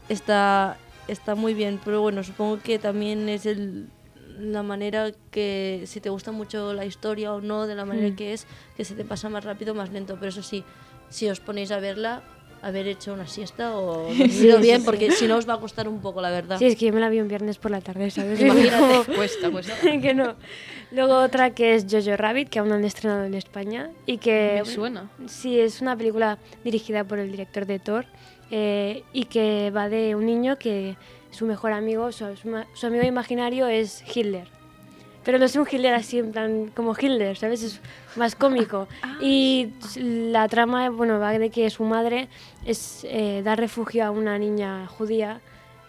está, 0.10 0.78
está 1.08 1.36
muy 1.36 1.54
bien, 1.54 1.80
pero 1.84 2.02
bueno, 2.02 2.24
supongo 2.24 2.60
que 2.62 2.80
también 2.80 3.28
es 3.30 3.46
el, 3.46 3.88
la 4.40 4.64
manera 4.64 5.12
que, 5.32 5.84
si 5.86 6.02
te 6.02 6.10
gusta 6.10 6.32
mucho 6.32 6.74
la 6.74 6.86
historia 6.86 7.34
o 7.34 7.42
no, 7.42 7.68
de 7.68 7.76
la 7.76 7.86
manera 7.86 8.10
Hmm. 8.10 8.16
que 8.16 8.34
es, 8.34 8.48
que 8.76 8.84
se 8.86 8.96
te 8.96 9.06
pasa 9.06 9.30
más 9.30 9.44
rápido, 9.44 9.74
más 9.74 9.92
lento. 9.92 10.16
Pero 10.20 10.30
eso 10.30 10.44
sí, 10.44 10.64
si 11.10 11.30
os 11.30 11.40
ponéis 11.40 11.72
a 11.72 11.80
verla, 11.80 12.24
haber 12.62 12.88
hecho 12.88 13.14
una 13.14 13.28
siesta 13.28 13.78
o 13.78 14.08
dormido 14.08 14.28
sí, 14.58 14.62
bien, 14.62 14.80
sí. 14.80 14.86
porque 14.86 15.12
si 15.12 15.28
no 15.28 15.38
os 15.38 15.48
va 15.48 15.54
a 15.54 15.60
costar 15.60 15.88
un 15.88 16.02
poco, 16.02 16.20
la 16.22 16.32
verdad. 16.32 16.58
Sí, 16.58 16.66
es 16.66 16.76
que 16.76 16.88
yo 16.88 16.94
me 16.94 17.00
la 17.00 17.10
vi 17.10 17.22
un 17.22 17.28
viernes 17.28 17.58
por 17.60 17.70
la 17.70 17.80
tarde, 17.80 18.10
¿sabes? 18.10 18.42
Imagínate. 18.42 19.12
Cuesta, 19.16 19.52
cuesta. 19.52 19.74
que 20.02 20.14
no. 20.16 20.36
Luego 20.92 21.20
otra 21.22 21.52
que 21.52 21.76
es 21.76 21.86
Jojo 21.90 22.18
Rabbit, 22.18 22.50
que 22.50 22.60
aún 22.60 22.70
no 22.70 22.76
han 22.76 22.84
estrenado 22.86 23.24
en 23.26 23.36
España 23.36 23.92
y 24.08 24.18
que 24.18 24.62
Me 24.66 24.72
suena. 24.72 25.10
sí 25.28 25.60
es 25.60 25.82
una 25.82 25.96
película 25.96 26.40
dirigida 26.64 27.04
por 27.04 27.20
el 27.20 27.30
director 27.32 27.66
de 27.68 27.78
Thor 27.80 28.06
eh, 28.52 29.04
y 29.14 29.26
que 29.26 29.72
va 29.76 29.90
de 29.90 30.16
un 30.16 30.26
niño 30.26 30.58
que 30.58 30.96
su 31.32 31.46
mejor 31.46 31.72
amigo, 31.74 32.12
su, 32.12 32.26
su 32.74 32.86
amigo 32.88 33.04
imaginario 33.04 33.68
es 33.68 34.04
Hitler. 34.16 34.48
Pero 35.24 35.40
no 35.40 35.46
es 35.46 35.56
un 35.56 35.66
Hitler 35.70 35.96
así 35.96 36.20
en 36.20 36.32
plan 36.32 36.72
como 36.76 36.94
Hitler, 36.98 37.36
¿sabes? 37.36 37.64
Es 37.64 37.82
más 38.16 38.36
cómico. 38.36 38.88
y 39.22 39.70
la 39.98 40.48
trama, 40.48 40.90
bueno, 40.92 41.20
va 41.20 41.32
de 41.38 41.50
que 41.50 41.70
su 41.72 41.84
madre 41.84 42.28
es 42.66 43.06
eh, 43.10 43.42
dar 43.44 43.60
refugio 43.60 44.06
a 44.06 44.12
una 44.12 44.38
niña 44.38 44.86
judía 44.88 45.42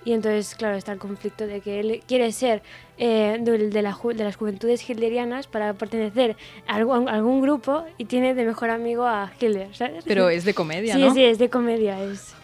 y 0.06 0.12
entonces, 0.12 0.54
claro, 0.54 0.76
está 0.76 0.92
el 0.92 0.98
conflicto 1.00 1.46
de 1.48 1.60
que 1.60 1.80
él 1.80 2.00
quiere 2.06 2.30
ser 2.32 2.62
eh, 2.96 3.38
de, 3.40 3.70
de 3.70 3.82
la 3.82 3.92
ju- 3.92 4.14
de 4.14 4.22
las 4.24 4.36
juventudes 4.36 4.88
hitlerianas 4.88 5.48
para 5.48 5.74
pertenecer 5.74 6.36
a 6.68 6.76
algún, 6.76 7.08
a 7.08 7.14
algún 7.14 7.42
grupo 7.42 7.84
y 7.98 8.04
tiene 8.04 8.32
de 8.34 8.44
mejor 8.44 8.70
amigo 8.70 9.04
a 9.04 9.32
Hitler, 9.38 9.74
¿sabes? 9.74 10.04
Pero 10.06 10.28
es 10.30 10.44
de 10.44 10.54
comedia, 10.54 10.94
sí, 10.94 11.00
¿no? 11.02 11.12
sí, 11.12 11.24
es 11.24 11.38
de 11.38 11.50
comedia. 11.50 12.00
Es, 12.04 12.34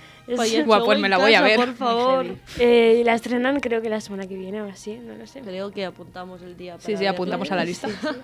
Guau, 0.65 0.85
pues 0.85 0.99
me 0.99 1.09
la 1.09 1.19
voy 1.19 1.35
a 1.35 1.43
ver. 1.43 1.57
Por 1.57 1.75
favor. 1.75 2.27
eh, 2.59 2.99
y 3.01 3.05
la 3.05 3.15
estrenan 3.15 3.61
creo 3.61 3.83
que 3.83 3.89
la 3.89 4.01
semana 4.01 4.27
que 4.27 4.37
viene 4.37 4.63
o 4.63 4.69
así, 4.69 4.97
no 4.97 5.15
lo 5.15 5.27
sé. 5.27 5.41
Creo 5.41 5.71
que 5.71 5.85
apuntamos 5.85 6.43
el 6.43 6.57
día. 6.57 6.77
Sí, 6.79 6.93
para 6.93 6.99
sí, 6.99 7.07
apuntamos 7.07 7.49
verla. 7.49 7.63
a 7.63 7.65
la 7.65 7.69
lista. 7.69 7.89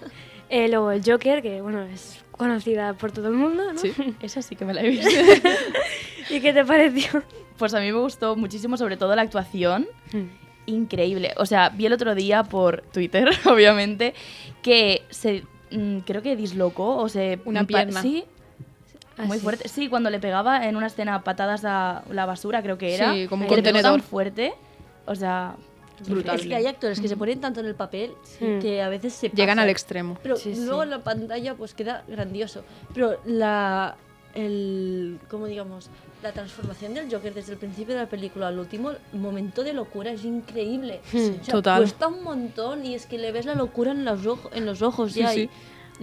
Eh, 0.50 0.66
luego 0.68 0.90
el 0.92 1.02
Joker, 1.04 1.42
que 1.42 1.60
bueno, 1.60 1.82
es 1.82 2.24
conocida 2.30 2.94
por 2.94 3.12
todo 3.12 3.28
el 3.28 3.34
mundo, 3.34 3.70
¿no? 3.70 3.78
Sí. 3.78 3.92
Esa 4.22 4.40
sí 4.40 4.56
que 4.56 4.64
me 4.64 4.72
la 4.72 4.80
he 4.80 4.88
visto. 4.88 5.10
¿Y 6.30 6.40
qué 6.40 6.54
te 6.54 6.64
pareció? 6.64 7.22
pues 7.58 7.74
a 7.74 7.80
mí 7.80 7.92
me 7.92 7.98
gustó 7.98 8.34
muchísimo, 8.34 8.78
sobre 8.78 8.96
todo 8.96 9.14
la 9.14 9.20
actuación. 9.22 9.86
Hmm. 10.10 10.28
increíble. 10.64 11.34
O 11.36 11.44
sea, 11.44 11.68
vi 11.68 11.84
el 11.84 11.92
otro 11.92 12.14
día 12.14 12.44
por 12.44 12.80
Twitter, 12.92 13.28
obviamente, 13.44 14.14
que 14.62 15.02
se 15.10 15.42
mm, 15.70 15.98
creo 15.98 16.22
que 16.22 16.34
dislocó 16.34 16.96
o 16.96 17.08
se 17.10 17.40
Una 17.44 17.64
pierna. 17.64 18.00
Sí. 18.00 18.24
Ah, 19.18 19.24
Muy 19.24 19.38
sí. 19.38 19.42
fuerte. 19.42 19.68
Sí, 19.68 19.88
cuando 19.88 20.10
le 20.10 20.20
pegaba 20.20 20.66
en 20.66 20.76
una 20.76 20.86
escena 20.86 21.22
patadas 21.24 21.64
a 21.64 22.02
la 22.10 22.24
basura, 22.26 22.62
creo 22.62 22.78
que 22.78 22.94
era. 22.94 23.12
Sí, 23.14 23.26
como 23.26 23.42
un 23.44 23.48
contenedor. 23.48 23.92
tan 23.92 24.00
fuerte. 24.02 24.54
O 25.06 25.14
sea, 25.14 25.56
brutal. 26.06 26.36
Es 26.38 26.46
que 26.46 26.54
hay 26.54 26.66
actores 26.66 27.00
que 27.00 27.08
se 27.08 27.16
ponen 27.16 27.40
tanto 27.40 27.60
en 27.60 27.66
el 27.66 27.74
papel 27.74 28.12
Mm. 28.40 28.60
que 28.60 28.80
a 28.82 28.88
veces 28.88 29.12
se 29.14 29.28
Llegan 29.30 29.56
pasan. 29.56 29.58
al 29.60 29.68
extremo. 29.70 30.18
Pero 30.22 30.36
Sí, 30.36 30.54
sí. 30.54 30.64
luego 30.64 30.82
en 30.84 30.90
la 30.90 31.00
pantalla 31.00 31.54
pues 31.54 31.74
queda 31.74 32.04
grandioso. 32.06 32.62
Pero 32.94 33.18
la 33.24 33.96
el 34.34 35.18
cómo 35.30 35.46
digamos 35.46 35.88
la 36.22 36.32
transformación 36.32 36.94
del 36.94 37.10
Joker 37.12 37.32
desde 37.32 37.52
el 37.52 37.58
principio 37.58 37.94
de 37.94 38.00
la 38.02 38.08
película 38.08 38.48
al 38.48 38.58
último 38.58 38.90
momento 39.12 39.62
de 39.64 39.72
locura 39.72 40.10
es 40.10 40.24
increíble. 40.24 41.00
Hmm. 41.12 41.16
O 41.40 41.44
sea, 41.44 41.52
Total. 41.54 41.78
Cuesta 41.80 42.08
un 42.08 42.22
montón 42.22 42.84
y 42.84 42.94
es 42.94 43.06
que 43.06 43.18
le 43.18 43.32
ves 43.32 43.46
la 43.46 43.54
locura 43.54 43.92
en 43.92 44.04
los 44.04 44.26
ojos, 44.26 44.50
en 44.54 44.66
los 44.66 44.82
ojos 44.82 45.12
Sí, 45.12 45.20
ya. 45.20 45.30
sí. 45.30 45.42
y 45.42 45.50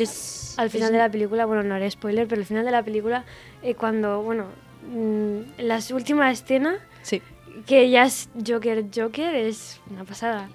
es, 0.03 0.53
Al 0.57 0.69
final 0.69 0.87
es- 0.87 0.91
de 0.93 0.97
la 0.99 1.09
película, 1.09 1.45
bueno, 1.45 1.63
no 1.63 1.75
haré 1.75 1.89
spoiler, 1.89 2.27
pero 2.27 2.41
al 2.41 2.45
final 2.47 2.65
de 2.65 2.71
la 2.71 2.83
película, 2.83 3.25
eh, 3.63 3.75
cuando, 3.75 4.21
bueno, 4.21 4.45
mm, 4.89 5.39
la 5.61 5.79
última 5.93 6.31
escena, 6.31 6.77
Sí. 7.01 7.21
que 7.65 7.89
ya 7.89 8.05
es 8.05 8.29
Joker 8.45 8.85
Joker, 8.93 9.33
es 9.35 9.79
una 9.89 10.03
pasada. 10.03 10.49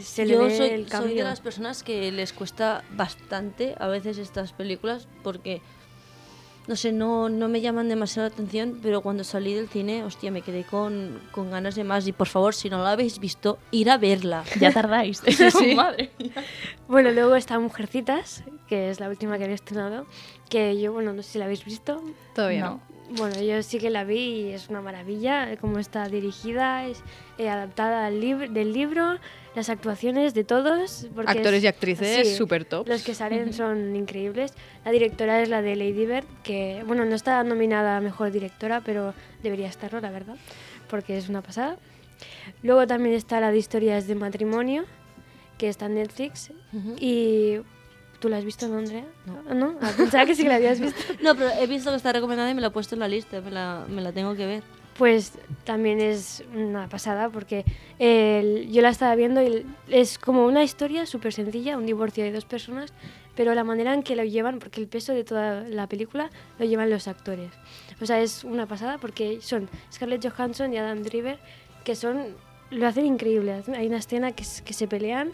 Se 0.00 0.24
le 0.26 0.34
Yo 0.34 0.44
ve 0.44 0.56
soy, 0.56 0.68
el 0.68 0.88
soy 0.90 1.14
de 1.14 1.22
las 1.24 1.40
personas 1.40 1.82
que 1.82 2.12
les 2.12 2.32
cuesta 2.32 2.84
bastante 2.92 3.74
a 3.78 3.88
veces 3.88 4.18
estas 4.18 4.52
películas 4.52 5.08
porque, 5.22 5.60
no 6.66 6.76
sé, 6.76 6.92
no, 6.92 7.28
no 7.28 7.48
me 7.48 7.60
llaman 7.60 7.88
demasiado 7.88 8.28
la 8.28 8.34
atención, 8.34 8.78
pero 8.82 9.00
cuando 9.00 9.22
salí 9.24 9.54
del 9.54 9.68
cine, 9.68 10.04
hostia, 10.04 10.30
me 10.30 10.42
quedé 10.42 10.64
con, 10.64 11.20
con 11.30 11.50
ganas 11.50 11.74
de 11.76 11.84
más. 11.84 12.06
Y 12.06 12.12
por 12.12 12.26
favor, 12.26 12.54
si 12.54 12.68
no 12.68 12.82
la 12.82 12.92
habéis 12.92 13.18
visto, 13.18 13.58
ir 13.70 13.90
a 13.90 13.98
verla. 13.98 14.44
Ya 14.60 14.72
tardáis. 14.72 15.22
Madre. 15.76 16.10
Bueno, 16.88 17.10
luego 17.12 17.36
está 17.36 17.58
Mujercitas, 17.58 18.42
que 18.68 18.90
es 18.90 19.00
la 19.00 19.08
última 19.08 19.38
que 19.38 19.44
había 19.44 19.54
estrenado, 19.54 20.06
que 20.48 20.80
yo, 20.80 20.92
bueno, 20.92 21.12
no 21.12 21.22
sé 21.22 21.32
si 21.32 21.38
la 21.38 21.44
habéis 21.44 21.64
visto. 21.64 22.02
Todavía 22.34 22.64
no. 22.64 22.70
No. 22.70 22.95
Bueno, 23.10 23.40
yo 23.40 23.62
sí 23.62 23.78
que 23.78 23.88
la 23.90 24.02
vi 24.04 24.18
y 24.18 24.50
es 24.52 24.68
una 24.68 24.80
maravilla, 24.80 25.52
eh, 25.52 25.58
cómo 25.58 25.78
está 25.78 26.08
dirigida, 26.08 26.86
es 26.86 27.02
eh, 27.38 27.48
adaptada 27.48 28.04
al 28.06 28.20
lib- 28.20 28.50
del 28.50 28.72
libro, 28.72 29.18
las 29.54 29.68
actuaciones 29.70 30.34
de 30.34 30.42
todos. 30.42 31.06
porque 31.14 31.30
Actores 31.30 31.58
es- 31.58 31.64
y 31.64 31.66
actrices 31.68 32.28
sí, 32.28 32.34
súper 32.34 32.64
top. 32.64 32.88
Los 32.88 33.04
que 33.04 33.14
salen 33.14 33.52
son 33.52 33.94
increíbles. 33.94 34.54
La 34.84 34.90
directora 34.90 35.40
es 35.40 35.48
la 35.48 35.62
de 35.62 35.76
Lady 35.76 36.04
Bird, 36.04 36.24
que, 36.42 36.82
bueno, 36.86 37.04
no 37.04 37.14
está 37.14 37.44
nominada 37.44 37.96
a 37.96 38.00
Mejor 38.00 38.32
Directora, 38.32 38.80
pero 38.84 39.14
debería 39.42 39.68
estarlo, 39.68 40.00
la 40.00 40.10
verdad, 40.10 40.36
porque 40.90 41.16
es 41.16 41.28
una 41.28 41.42
pasada. 41.42 41.76
Luego 42.62 42.86
también 42.88 43.14
está 43.14 43.38
la 43.40 43.52
de 43.52 43.58
Historias 43.58 44.08
de 44.08 44.14
Matrimonio, 44.16 44.84
que 45.58 45.68
está 45.68 45.86
en 45.86 45.94
Netflix. 45.94 46.50
Y... 46.98 47.58
¿Tú 48.20 48.28
la 48.28 48.38
has 48.38 48.44
visto, 48.44 48.66
no, 48.68 48.78
Andrea? 48.78 49.04
No. 49.26 49.54
¿No? 49.54 49.78
Ah, 49.82 49.92
pensaba 49.96 50.24
que 50.26 50.34
sí 50.34 50.42
que 50.42 50.48
la 50.48 50.56
habías 50.56 50.80
visto. 50.80 50.98
No, 51.22 51.34
pero 51.34 51.50
he 51.60 51.66
visto 51.66 51.90
que 51.90 51.96
está 51.96 52.12
recomendada 52.12 52.50
y 52.50 52.54
me 52.54 52.60
la 52.60 52.68
he 52.68 52.70
puesto 52.70 52.94
en 52.94 53.00
la 53.00 53.08
lista, 53.08 53.40
me 53.40 53.50
la, 53.50 53.84
me 53.88 54.00
la 54.02 54.12
tengo 54.12 54.34
que 54.34 54.46
ver. 54.46 54.62
Pues 54.96 55.32
también 55.64 56.00
es 56.00 56.42
una 56.54 56.88
pasada 56.88 57.28
porque 57.28 57.64
el- 57.98 58.70
yo 58.72 58.80
la 58.80 58.88
estaba 58.88 59.14
viendo 59.14 59.42
y 59.42 59.66
es 59.88 60.18
como 60.18 60.46
una 60.46 60.62
historia 60.64 61.04
súper 61.04 61.32
sencilla, 61.34 61.76
un 61.76 61.84
divorcio 61.84 62.24
de 62.24 62.32
dos 62.32 62.46
personas, 62.46 62.94
pero 63.34 63.54
la 63.54 63.62
manera 63.64 63.92
en 63.92 64.02
que 64.02 64.16
lo 64.16 64.24
llevan, 64.24 64.58
porque 64.58 64.80
el 64.80 64.88
peso 64.88 65.12
de 65.12 65.22
toda 65.22 65.64
la 65.68 65.86
película 65.86 66.30
lo 66.58 66.64
llevan 66.64 66.88
los 66.88 67.08
actores. 67.08 67.50
O 68.00 68.06
sea, 68.06 68.20
es 68.20 68.42
una 68.44 68.64
pasada 68.66 68.96
porque 68.96 69.40
son 69.42 69.68
Scarlett 69.92 70.26
Johansson 70.26 70.72
y 70.72 70.78
Adam 70.78 71.02
Driver 71.02 71.38
que 71.84 71.94
son 71.94 72.34
lo 72.70 72.86
hacen 72.86 73.04
increíble. 73.06 73.62
Hay 73.76 73.86
una 73.86 73.98
escena 73.98 74.32
que, 74.32 74.44
que 74.64 74.72
se 74.72 74.88
pelean 74.88 75.30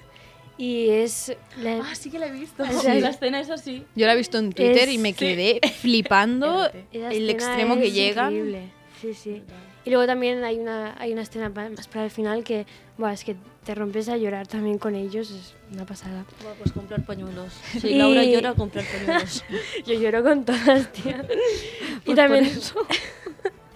y 0.59 0.91
es 0.91 1.35
la- 1.59 1.81
Ah, 1.85 1.95
sí 1.95 2.11
que 2.11 2.19
la 2.19 2.27
he 2.27 2.33
visto. 2.33 2.65
Sí. 2.67 3.01
La 3.01 3.09
escena 3.11 3.41
es 3.41 3.51
así. 3.51 3.85
Yo 3.95 4.07
la 4.07 4.15
he 4.15 4.17
visto 4.17 4.39
en 4.39 4.53
Twitter 4.53 4.89
Es- 4.89 4.95
y 4.95 4.99
me 4.99 5.11
sí. 5.11 5.19
quedé 5.19 5.61
flipando 5.81 6.67
Esa 6.93 7.11
el 7.11 7.29
extremo 7.31 7.77
que 7.77 7.87
es 7.89 7.95
llega. 7.95 8.25
increíble. 8.31 8.71
Sí, 9.01 9.15
sí. 9.15 9.43
Y 9.85 9.91
luego 9.91 10.07
también 10.07 10.45
hay 10.45 10.59
una, 10.61 10.95
hay 11.01 11.13
una 11.13 11.23
escena 11.23 11.49
más 11.49 11.89
para 11.89 12.05
el 12.05 12.11
final 12.13 12.45
que, 12.45 12.67
buah, 12.99 13.13
es 13.15 13.25
que 13.25 13.35
te 13.65 13.75
rompes 13.75 14.09
a 14.09 14.17
llorar 14.17 14.47
también 14.47 14.79
con 14.79 14.95
ellos, 14.95 15.31
es 15.33 15.55
una 15.73 15.85
pasada. 15.85 16.25
Bueno, 16.41 16.57
pues 16.61 16.71
comprar 16.73 17.05
pañuelos. 17.05 17.53
Si 17.81 17.89
Y- 17.89 17.95
Laura 17.97 18.23
llora, 18.25 18.55
comprar 18.55 18.85
pañuelos. 18.85 19.45
Yo 19.87 19.95
lloro 19.95 20.23
con 20.23 20.45
todas, 20.45 20.93
tía. 20.93 21.25
y 21.97 22.01
Pues 22.05 22.17
también, 22.17 22.45
por 22.49 22.59
eso. 22.59 22.87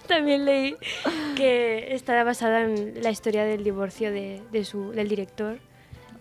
también 0.07 0.45
leí 0.45 0.77
que 1.35 1.93
está 1.93 2.23
basada 2.23 2.61
en 2.63 3.03
la 3.03 3.09
historia 3.09 3.43
del 3.43 3.65
divorcio 3.65 4.09
de, 4.11 4.41
de 4.53 4.63
su, 4.63 4.91
del 4.91 5.09
director. 5.09 5.59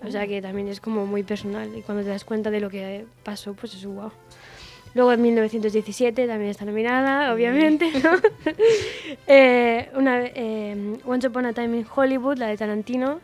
O 0.04 0.10
sea 0.10 0.26
que 0.26 0.40
también 0.42 0.68
es 0.68 0.80
como 0.80 1.06
muy 1.06 1.22
personal 1.22 1.70
y 1.76 1.82
cuando 1.82 2.04
te 2.04 2.10
das 2.10 2.24
cuenta 2.24 2.50
de 2.50 2.60
lo 2.60 2.70
que 2.70 3.06
pasó, 3.24 3.54
pues 3.54 3.74
es 3.74 3.84
guau. 3.86 4.10
Luego 4.94 5.12
en 5.12 5.20
1917 5.20 6.26
también 6.26 6.50
está 6.50 6.64
nominada, 6.64 7.32
obviamente, 7.34 7.90
¿no? 8.02 8.12
Eh, 9.26 9.90
una, 9.94 10.24
eh, 10.24 10.96
Once 11.04 11.26
Upon 11.26 11.46
a 11.46 11.52
Time 11.52 11.78
in 11.78 11.86
Hollywood, 11.94 12.38
la 12.38 12.46
de 12.46 12.56
Tarantino. 12.56 13.20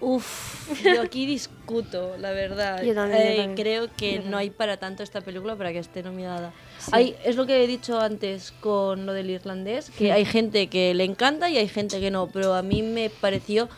Uf, 0.00 0.82
yo 0.82 1.00
aquí 1.02 1.24
discuto, 1.26 2.16
la 2.18 2.32
verdad. 2.32 2.82
Yo 2.82 2.94
también, 2.94 3.22
yo 3.22 3.28
Eh, 3.28 3.36
también. 3.36 3.54
Creo 3.54 3.88
que 3.96 4.16
Yo 4.16 4.22
no 4.28 4.36
hay 4.36 4.50
para 4.50 4.76
tanto 4.76 5.02
esta 5.02 5.20
película 5.20 5.56
para 5.56 5.72
que 5.72 5.78
esté 5.78 6.02
nominada. 6.02 6.52
Sí. 6.78 6.90
Hay, 6.92 7.16
es 7.24 7.36
lo 7.36 7.46
que 7.46 7.62
he 7.62 7.66
dicho 7.66 8.00
antes 8.00 8.52
con 8.60 9.06
lo 9.06 9.12
del 9.12 9.30
irlandés, 9.30 9.90
que 9.90 10.12
hay 10.12 10.24
gente 10.24 10.66
que 10.66 10.92
le 10.94 11.04
encanta 11.04 11.48
y 11.48 11.56
hay 11.56 11.68
gente 11.68 12.00
que 12.00 12.10
no, 12.10 12.26
pero 12.26 12.54
a 12.54 12.62
mí 12.62 12.82
me 12.82 13.08
pareció 13.10 13.68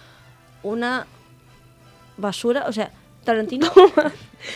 una 0.63 1.07
basura, 2.17 2.65
o 2.69 2.73
sea, 2.73 2.91
Tarantino... 3.25 3.71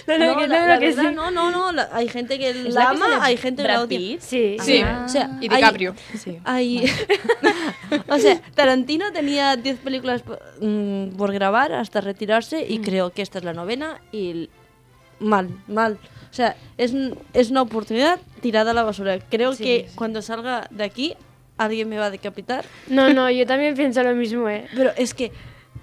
No, 0.07 0.17
no, 0.19 0.37
que, 0.37 0.47
la- 0.47 0.61
no, 0.61 0.67
la 0.69 0.79
que 0.79 0.87
verdad, 0.89 1.09
sí. 1.09 1.15
no, 1.17 1.31
no, 1.33 1.51
no, 1.51 1.73
la- 1.73 1.89
hay 1.93 2.07
gente 2.09 2.39
que 2.39 2.51
¿Es 2.51 2.57
la 2.75 2.85
la 2.85 2.91
que 2.91 2.97
ama, 2.97 3.25
hay 3.25 3.37
gente 3.37 3.63
que 3.63 3.69
la 3.69 3.75
Brad 3.75 3.85
odia. 3.87 3.99
Pitt? 3.99 4.21
Sí, 4.21 4.57
Sí. 4.61 4.83
O 4.85 5.09
sea, 5.09 5.31
Y 5.41 5.49
hay- 5.53 5.57
DiCaprio. 5.57 5.95
Sí. 6.17 6.39
hay- 6.45 6.85
o 8.09 8.19
sea, 8.19 8.41
Tarantino 8.55 9.11
tenía 9.13 9.57
10 9.57 9.79
películas 9.81 10.23
mm, 10.61 11.17
por 11.17 11.33
grabar 11.33 11.73
hasta 11.73 12.01
retirarse 12.01 12.59
Mm. 12.69 12.73
y 12.73 12.79
creo 12.81 13.11
que 13.11 13.23
esta 13.23 13.39
es 13.39 13.45
la 13.45 13.53
novena 13.53 14.01
y 14.13 14.49
mal, 15.19 15.49
mal. 15.67 15.99
O 16.31 16.35
sea, 16.35 16.55
es, 16.79 16.93
es 17.33 17.51
una 17.51 17.63
oportunidad 17.63 18.21
tirada 18.41 18.71
a 18.71 18.75
la 18.75 18.85
basura. 18.85 19.19
Creo 19.19 19.55
Sí, 19.55 19.65
que 19.65 19.87
sí. 19.89 19.97
cuando 19.97 20.23
salga 20.23 20.69
de 20.71 20.85
aquí 20.85 21.15
alguien 21.59 21.89
me 21.89 21.99
va 21.99 22.07
a 22.07 22.11
decapitar. 22.11 22.65
No, 22.87 23.13
no, 23.13 23.29
yo 23.31 23.45
también 23.47 23.75
pienso 23.75 24.03
lo 24.05 24.15
mismo, 24.15 24.49
¿eh? 24.49 24.67
Pero 24.77 24.93
es 24.97 25.13
que 25.15 25.33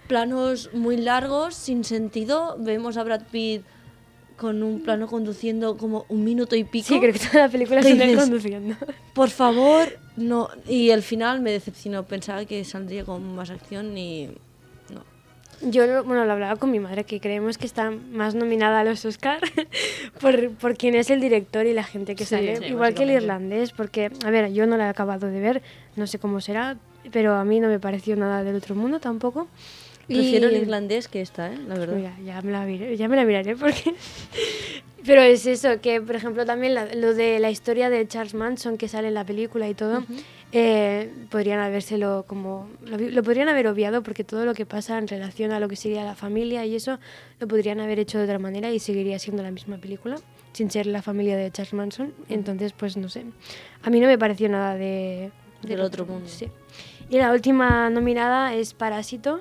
planos 0.08 0.70
muy 0.74 0.98
largos, 0.98 1.56
sin 1.56 1.84
sentido. 1.84 2.56
Vemos 2.60 2.98
a 2.98 3.04
Brad 3.04 3.24
Pitt 3.32 3.64
con 4.38 4.62
un 4.62 4.82
plano 4.84 5.08
conduciendo 5.08 5.78
como 5.78 6.06
un 6.10 6.24
minuto 6.24 6.56
y 6.56 6.64
pico. 6.64 6.88
Sí, 6.88 7.00
creo 7.00 7.12
que 7.14 7.20
toda 7.20 7.46
la 7.46 7.50
película 7.50 7.82
¿Qué 7.82 7.90
es 7.90 8.00
él 8.00 8.08
dices? 8.08 8.24
conduciendo. 8.24 8.76
Por 9.14 9.30
favor, 9.30 9.88
no. 10.16 10.50
Y 10.68 10.92
al 10.92 11.02
final 11.02 11.42
me 11.42 11.52
decepcionó. 11.52 12.04
Pensaba 12.04 12.46
que 12.46 12.64
saldría 12.64 13.04
con 13.04 13.36
más 13.36 13.50
acción 13.50 13.98
y. 13.98 14.28
No. 14.94 15.04
Yo, 15.72 16.04
bueno, 16.04 16.24
lo 16.26 16.34
hablaba 16.34 16.56
con 16.58 16.70
mi 16.70 16.80
madre, 16.80 17.04
que 17.04 17.20
creemos 17.20 17.58
que 17.58 17.66
está 17.66 17.90
más 17.90 18.36
nominada 18.36 18.82
a 18.82 18.84
los 18.84 19.04
Oscar 19.06 19.40
por, 20.22 20.52
por 20.52 20.78
quién 20.78 20.94
es 20.94 21.10
el 21.10 21.20
director 21.20 21.66
y 21.66 21.74
la 21.74 21.84
gente 21.84 22.16
que 22.16 22.26
Sí, 22.26 22.36
sale. 22.36 22.58
sí, 22.58 22.66
Igual 22.66 22.94
que 22.94 23.04
el 23.04 23.10
irlandés, 23.10 23.72
porque, 23.72 24.12
a 24.24 24.30
ver, 24.30 24.54
yo 24.54 24.68
no 24.68 24.78
la 24.78 24.86
he 24.86 24.90
acabado 24.90 25.28
de 25.32 25.40
ver, 25.40 25.62
no 25.96 26.06
sé 26.06 26.20
cómo 26.20 26.42
será, 26.42 26.78
pero 27.12 27.34
a 27.34 27.44
mí 27.44 27.60
no 27.60 27.70
me 27.70 27.80
pareció 27.80 28.16
nada 28.16 28.44
del 28.44 28.56
otro 28.56 28.76
mundo 28.76 29.00
tampoco. 29.00 29.48
Prefiero 30.08 30.50
Y- 30.50 30.56
el 30.56 30.62
irlandés 30.64 31.08
que 31.08 31.22
esta, 31.22 31.52
¿eh? 31.54 31.58
La 31.68 31.76
verdad. 31.76 31.96
Mira, 31.96 32.16
ya 32.26 32.42
me 32.42 32.52
la, 32.52 32.66
miré- 32.66 32.96
ya 32.96 33.08
me 33.08 33.16
la 33.16 33.26
miraré 33.26 33.56
porque... 33.56 33.94
Pero 35.06 35.22
es 35.22 35.46
eso, 35.46 35.80
que 35.82 36.02
por 36.02 36.16
ejemplo 36.16 36.46
también 36.46 36.74
la- 36.74 36.94
lo 36.96 37.14
de 37.14 37.40
la 37.40 37.50
historia 37.50 37.90
de 37.90 38.06
Charles 38.08 38.34
Manson 38.34 38.78
que 38.78 38.88
sale 38.90 39.08
en 39.08 39.14
la 39.14 39.24
película 39.26 39.70
y 39.70 39.74
todo, 39.74 40.04
eh, 40.52 41.10
podrían 41.30 41.60
habérselo 41.60 42.26
como... 42.28 42.70
Lo, 42.86 42.98
lo 42.98 43.24
podrían 43.24 43.48
haber 43.48 43.68
obviado 43.68 44.02
porque 44.04 44.24
todo 44.26 44.44
lo 44.46 44.54
que 44.54 44.66
pasa 44.66 44.98
en 44.98 45.08
relación 45.08 45.52
a 45.52 45.60
lo 45.62 45.70
que 45.70 45.76
sería 45.78 46.04
la 46.04 46.16
familia 46.16 46.66
y 46.66 46.76
eso, 46.76 47.00
lo 47.40 47.48
podrían 47.48 47.80
haber 47.80 48.00
hecho 48.00 48.18
de 48.18 48.26
otra 48.26 48.40
manera 48.40 48.72
y 48.72 48.80
seguiría 48.80 49.18
siendo 49.20 49.44
la 49.44 49.52
misma 49.52 49.78
película, 49.78 50.16
sin 50.52 50.70
ser 50.72 50.88
la 50.88 51.02
familia 51.02 51.38
de 51.38 51.52
Charles 51.52 51.74
Manson. 51.74 52.14
Entonces, 52.28 52.74
pues 52.74 52.98
no 52.98 53.08
sé. 53.08 53.24
A 53.84 53.90
mí 53.90 54.00
no 54.02 54.08
me 54.08 54.18
pareció 54.18 54.50
nada 54.50 54.76
de... 54.76 55.32
Del 55.62 55.80
otro 55.82 56.06
mundo. 56.06 56.28
Sí. 56.28 56.48
Y 57.10 57.18
la 57.18 57.32
última 57.32 57.90
nominada 57.90 58.54
es 58.54 58.74
Parásito, 58.74 59.40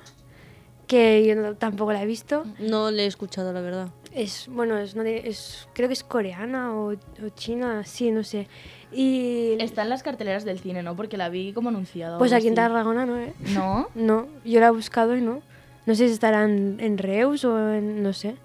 que 0.87 1.25
yo 1.27 1.35
no- 1.35 1.55
tampoco 1.55 1.93
la 1.93 2.01
he 2.01 2.05
visto. 2.05 2.43
No 2.59 2.89
le 2.91 3.03
he 3.03 3.07
escuchado, 3.07 3.51
la 3.53 3.61
verdad. 3.61 3.89
Es, 4.13 4.47
bueno, 4.49 4.77
es, 4.77 4.95
es- 4.95 5.67
creo 5.73 5.87
que 5.89 5.93
es 5.93 6.03
coreana 6.03 6.73
o, 6.73 6.93
o 6.93 7.29
china, 7.35 7.83
sí, 7.85 8.09
no 8.11 8.23
sé. 8.23 8.47
Y 8.91 9.57
Está 9.59 9.83
en 9.83 9.89
las 9.89 10.01
carteleras 10.01 10.45
del 10.45 10.59
cine, 10.59 10.81
¿no? 10.81 10.95
Porque 10.95 11.17
la 11.17 11.29
vi 11.29 11.51
como 11.53 11.69
anunciada. 11.69 12.17
pues 12.17 12.31
aquí 12.33 12.47
en. 12.47 12.55
Tarragona 12.55 13.05
no, 13.05 13.17
¿eh? 13.17 13.33
¿No? 13.53 13.89
No, 13.95 14.27
yo 14.45 14.59
la 14.61 14.67
he 14.67 14.71
buscado 14.71 15.15
y 15.15 15.21
no. 15.21 15.41
No 15.85 15.93
sé 15.95 16.07
si 16.07 16.13
estará 16.13 16.43
en, 16.45 16.77
en 16.79 16.97
Reus 16.97 17.43
o 17.45 17.71
en, 17.73 18.01
no 18.03 18.11
sé, 18.13 18.35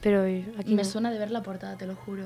pero 0.00 0.22
aquí 0.58 0.74
Me 0.74 0.82
no. 0.82 0.88
suena 0.88 1.10
de 1.10 1.18
ver 1.18 1.30
la 1.30 1.42
portada, 1.42 1.76
te 1.76 1.86
lo 1.86 1.94
juro. 1.96 2.24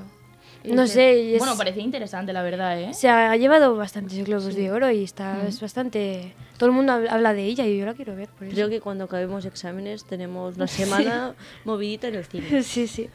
No 0.65 0.87
sé, 0.87 1.33
es- 1.35 1.39
Bueno, 1.39 1.55
parece 1.57 1.79
interesante, 1.81 2.33
la 2.33 2.41
verdad, 2.43 2.79
¿eh? 2.79 2.93
Se 2.93 3.07
ha 3.09 3.35
llevado 3.37 3.75
bastantes 3.75 4.23
globos 4.25 4.55
de 4.55 4.71
oro 4.71 4.91
y 4.91 5.03
está, 5.03 5.47
es 5.47 5.61
bastante... 5.61 6.33
Todo 6.57 6.69
el 6.69 6.75
mundo 6.75 6.91
habla 6.91 7.33
de 7.33 7.43
ella 7.45 7.65
y 7.65 7.77
yo 7.77 7.85
la 7.85 7.93
quiero 7.93 8.15
ver, 8.15 8.27
por 8.29 8.45
eso. 8.47 8.53
Creo 8.55 8.69
que 8.69 8.81
cuando 8.81 9.05
acabemos 9.05 9.45
exámenes 9.45 10.03
tenemos 10.05 10.57
una 10.57 10.67
semana 10.67 11.35
movidita 11.63 12.09
en 12.09 12.15
el 12.15 12.25
cine. 12.25 12.63
sí, 12.63 12.87
sí. 12.87 13.09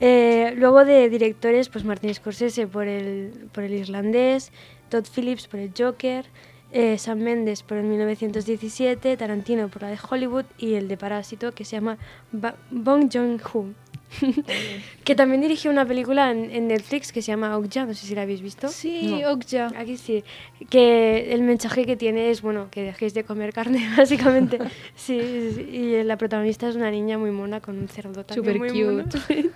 Eh, 0.00 0.54
luego 0.56 0.84
de 0.86 1.10
directores, 1.10 1.68
pues 1.68 1.84
Martin 1.84 2.14
Scorsese 2.14 2.66
por 2.66 2.86
el, 2.88 3.48
por 3.52 3.64
el 3.64 3.74
irlandés, 3.74 4.50
Todd 4.88 5.04
Phillips 5.14 5.46
por 5.46 5.60
el 5.60 5.72
Joker, 5.76 6.24
eh, 6.72 6.96
Sam 6.96 7.18
Mendes 7.18 7.62
por 7.62 7.76
el 7.76 7.84
1917, 7.84 9.16
Tarantino 9.18 9.68
por 9.68 9.82
la 9.82 9.88
de 9.88 9.98
Hollywood 10.08 10.46
y 10.56 10.74
el 10.74 10.88
de 10.88 10.96
Parásito 10.96 11.52
que 11.52 11.66
se 11.66 11.76
llama 11.76 11.98
Ba- 12.32 12.56
Bong 12.70 13.10
Joon-ho. 13.12 13.66
que 15.04 15.14
también 15.14 15.40
dirigió 15.40 15.70
una 15.70 15.86
película 15.86 16.30
en, 16.30 16.50
en 16.50 16.68
Netflix 16.68 17.12
que 17.12 17.22
se 17.22 17.28
llama 17.32 17.56
Okja, 17.56 17.86
no 17.86 17.94
sé 17.94 18.06
si 18.06 18.14
la 18.14 18.22
habéis 18.22 18.42
visto. 18.42 18.68
Sí, 18.68 19.22
Okja. 19.24 19.72
Aquí 19.76 19.96
sí, 19.96 20.24
que 20.68 21.32
el 21.32 21.42
mensaje 21.42 21.86
que 21.86 21.96
tiene 21.96 22.30
es, 22.30 22.42
bueno, 22.42 22.68
que 22.70 22.82
dejéis 22.82 23.14
de 23.14 23.24
comer 23.24 23.52
carne, 23.52 23.88
básicamente. 23.96 24.58
sí, 24.94 25.52
sí, 25.54 25.60
y 25.62 26.02
la 26.04 26.16
protagonista 26.16 26.68
es 26.68 26.76
una 26.76 26.90
niña 26.90 27.18
muy 27.18 27.30
mona 27.30 27.60
con 27.60 27.78
un 27.78 27.88
cerdo 27.88 28.24
también 28.24 28.58
Súper 28.58 28.58
muy 28.58 28.82
mono. 28.84 29.04
cute. 29.04 29.50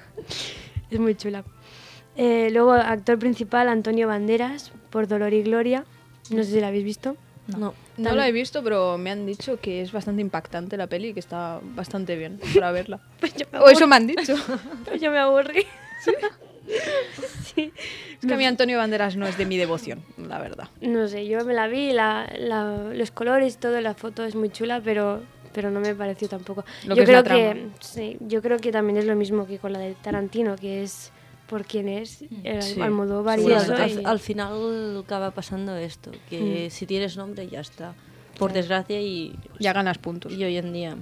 es 0.90 0.98
muy 0.98 1.14
chula. 1.14 1.44
Eh, 2.16 2.48
luego, 2.52 2.72
actor 2.72 3.18
principal, 3.18 3.68
Antonio 3.68 4.06
Banderas, 4.06 4.72
por 4.90 5.08
Dolor 5.08 5.32
y 5.34 5.42
Gloria. 5.42 5.84
No 6.30 6.42
sé 6.44 6.52
si 6.52 6.60
la 6.60 6.68
habéis 6.68 6.84
visto. 6.84 7.16
No. 7.46 7.74
No 7.98 8.12
la 8.14 8.26
he 8.26 8.32
visto, 8.32 8.62
pero 8.64 8.96
me 8.98 9.10
han 9.10 9.26
dicho 9.26 9.60
que 9.60 9.82
es 9.82 9.92
bastante 9.92 10.22
impactante 10.22 10.76
la 10.76 10.86
peli 10.86 11.08
y 11.08 11.14
que 11.14 11.20
está 11.20 11.60
bastante 11.62 12.16
bien 12.16 12.40
para 12.54 12.72
verla. 12.72 13.00
Pues 13.20 13.34
yo 13.34 13.46
me, 13.52 13.58
O 13.58 13.68
eso 13.68 13.86
me 13.86 13.96
han 13.96 14.06
dicho. 14.06 14.34
pues 14.86 15.00
yo 15.00 15.10
me 15.10 15.18
aburrí. 15.18 15.64
Es 16.66 18.26
que 18.26 18.34
a 18.34 18.36
mí 18.36 18.46
Antonio 18.46 18.78
Banderas 18.78 19.16
no 19.16 19.26
es 19.26 19.36
de 19.36 19.44
mi 19.46 19.56
devoción, 19.56 20.02
la 20.16 20.38
verdad. 20.40 20.68
No 20.80 21.06
sé, 21.08 21.26
yo 21.26 21.44
me 21.44 21.54
la 21.54 21.66
vi, 21.68 21.92
la, 21.92 22.30
la- 22.38 22.90
los 22.94 23.10
colores, 23.10 23.58
todo, 23.58 23.80
la 23.80 23.94
foto 23.94 24.24
es 24.24 24.34
muy 24.34 24.50
chula, 24.50 24.80
pero, 24.82 25.22
pero 25.52 25.70
no 25.70 25.80
me 25.80 25.94
pareció 25.94 26.28
tampoco. 26.28 26.64
Lo 26.86 26.94
yo 26.96 27.04
que 27.04 27.10
es 27.12 27.16
la 27.16 27.22
creo 27.22 27.52
que 27.52 27.68
sí, 27.80 28.16
yo 28.20 28.40
creo 28.42 28.58
que 28.58 28.72
también 28.72 28.96
es 28.98 29.04
lo 29.04 29.14
mismo 29.14 29.46
que 29.46 29.58
con 29.58 29.72
la 29.72 29.78
de 29.78 29.94
Tarantino, 29.94 30.56
que 30.56 30.82
es 30.82 31.12
por 31.48 31.64
quién 31.64 31.88
es, 31.88 32.22
el 32.42 32.62
Sí, 32.62 32.80
Almodóvar 32.80 33.38
y 33.38 33.42
Sí, 33.42 33.48
seguramente. 33.48 33.82
al, 33.82 33.88
eso. 33.90 33.98
al- 33.98 34.02
y- 34.04 34.06
al 34.06 34.18
final 34.20 34.98
acaba 35.04 35.30
pasando 35.32 35.76
esto, 35.76 36.10
que 36.30 36.68
si 36.70 36.86
tienes 36.86 37.16
nombre 37.16 37.46
ya 37.48 37.60
está. 37.60 37.94
Por 38.38 38.52
desgracia 38.52 39.00
y, 39.00 39.36
Ya 39.60 39.72
ganas 39.72 39.98
puntos. 39.98 40.32
y 40.32 40.42
hoy 40.42 40.56
en 40.56 40.72
día. 40.72 40.96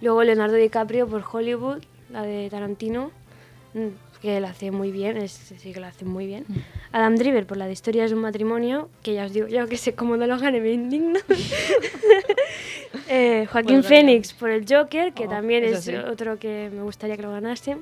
Luego 0.00 0.24
Leonardo 0.24 0.56
DiCaprio 0.56 1.06
por 1.06 1.22
Hollywood, 1.30 1.82
la 2.10 2.22
de 2.22 2.48
Tarantino, 2.50 3.12
mm, 3.74 3.86
que 4.20 4.40
la 4.40 4.50
hace 4.50 4.72
muy 4.72 4.90
bien, 4.90 5.16
es, 5.18 5.30
sí 5.32 5.72
que 5.72 5.78
la 5.78 5.88
hace 5.88 6.04
muy 6.04 6.26
bien. 6.26 6.44
Adam 6.90 7.14
Driver 7.16 7.46
por 7.46 7.56
la 7.58 7.66
de 7.66 7.72
Historias 7.72 8.10
de 8.10 8.16
un 8.16 8.22
matrimonio, 8.22 8.88
que 9.04 9.14
ya 9.14 9.26
os 9.26 9.32
digo 9.32 9.46
yo 9.46 9.68
que 9.68 9.76
sé 9.76 9.94
cómo 9.94 10.16
no 10.16 10.26
lo 10.26 10.36
gane, 10.38 10.60
me 10.60 10.72
indigno. 10.72 11.20
Eh, 13.10 13.46
Joaquín 13.50 13.82
Phoenix 13.84 14.32
por 14.34 14.50
el 14.50 14.64
Joker, 14.68 15.12
que 15.14 15.24
Oh, 15.26 15.28
también 15.30 15.64
es 15.64 15.84
sí. 15.84 15.94
otro 15.94 16.38
que 16.38 16.70
me 16.72 16.82
gustaría 16.82 17.16
que 17.16 17.22
lo 17.22 17.30
ganase. 17.32 17.76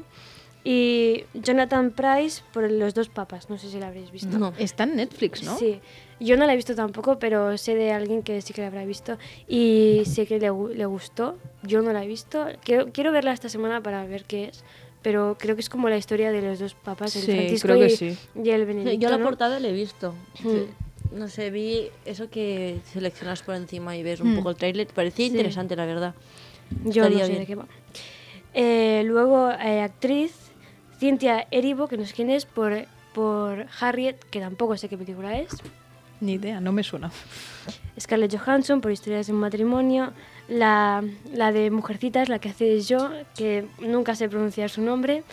Y 0.69 1.23
Jonathan 1.35 1.93
Price 1.93 2.43
por 2.53 2.69
Los 2.69 2.93
dos 2.93 3.09
papas, 3.09 3.49
no 3.49 3.57
sé 3.57 3.71
si 3.71 3.79
la 3.79 3.87
habréis 3.87 4.11
visto. 4.11 4.37
No. 4.37 4.53
Está 4.59 4.83
en 4.83 4.97
Netflix, 4.97 5.45
¿no? 5.45 5.57
Sí, 5.57 5.79
yo 6.19 6.37
no 6.37 6.45
la 6.45 6.55
he 6.55 6.57
visto 6.57 6.75
tampoco, 6.75 7.21
pero 7.21 7.57
sé 7.57 7.77
de 7.77 7.93
alguien 7.93 8.23
que 8.25 8.43
sí 8.43 8.53
que 8.53 8.63
la 8.63 8.67
habrá 8.67 8.85
visto 8.85 9.17
y 9.47 10.03
sé 10.07 10.27
que 10.27 10.41
le, 10.41 10.51
le 10.75 10.87
gustó. 10.87 11.37
Yo 11.63 11.83
no 11.83 11.93
la 11.93 12.03
he 12.03 12.09
visto. 12.09 12.47
Quiero, 12.65 12.89
quiero 12.93 13.13
verla 13.13 13.33
esta 13.33 13.49
semana 13.49 13.81
para 13.81 14.05
ver 14.07 14.25
qué 14.25 14.47
es, 14.47 14.65
pero 15.03 15.37
creo 15.39 15.55
que 15.55 15.61
es 15.61 15.69
como 15.71 15.89
la 15.89 15.99
historia 15.99 16.33
de 16.33 16.43
los 16.43 16.59
dos 16.59 16.75
papas, 16.75 17.15
el 17.15 17.23
Sí, 17.23 17.33
Francisco 17.33 17.69
creo 17.69 17.79
que 17.79 17.87
y, 17.87 17.97
sí. 17.97 18.19
y 18.43 18.51
el 18.51 18.67
Benedicto. 18.67 18.99
Yo 19.01 19.11
la 19.11 19.19
¿no? 19.19 19.25
portada 19.25 19.61
la 19.61 19.69
he 19.69 19.73
visto. 19.73 20.15
Mm. 20.43 21.17
No 21.17 21.29
sé, 21.29 21.51
vi 21.53 21.91
eso 22.07 22.29
que 22.29 22.81
seleccionas 22.93 23.45
por 23.45 23.55
encima 23.55 23.97
y 23.97 24.03
ves 24.03 24.21
un 24.21 24.33
Mm. 24.33 24.37
poco 24.39 24.51
el 24.51 24.57
trailer. 24.57 24.89
Parecía 24.89 25.27
Sí. 25.27 25.31
interesante, 25.31 25.77
la 25.77 25.87
verdad. 25.87 26.15
Yo 26.87 27.03
no 27.03 27.09
Estaría 27.09 27.25
sé 27.27 27.31
bien. 27.31 27.41
de 27.43 27.47
qué 27.47 27.55
va. 27.55 27.67
Eh, 28.53 29.03
luego, 29.05 29.51
eh, 29.53 29.83
actriz, 29.83 30.33
Cynthia 30.99 31.47
Erivo, 31.51 31.89
que 31.89 31.97
no 31.97 32.07
sé 32.07 32.15
quién 32.15 32.31
es, 32.31 32.47
por, 32.47 32.87
por 33.13 33.67
Harriet, 33.81 34.17
que 34.31 34.41
tampoco 34.41 34.77
sé 34.77 34.89
qué 34.89 34.97
película 34.97 35.39
es. 35.39 35.51
Ni 36.21 36.35
idea, 36.35 36.61
no 36.61 36.73
me 36.73 36.83
suena. 36.83 37.11
Scarlett 38.01 38.39
Johansson 38.39 38.81
por 38.81 38.91
Historias 38.91 39.27
de 39.27 39.35
un 39.35 39.41
matrimonio, 39.41 40.13
la, 40.49 41.05
la 41.33 41.53
de 41.53 41.71
Mujercitas, 41.71 42.31
la 42.31 42.39
que 42.39 42.49
hace 42.49 42.81
yo, 42.81 43.11
que 43.37 43.67
nunca 43.81 44.15
sé 44.15 44.29
pronunciar 44.29 44.71
su 44.71 44.81
nombre. 44.81 45.25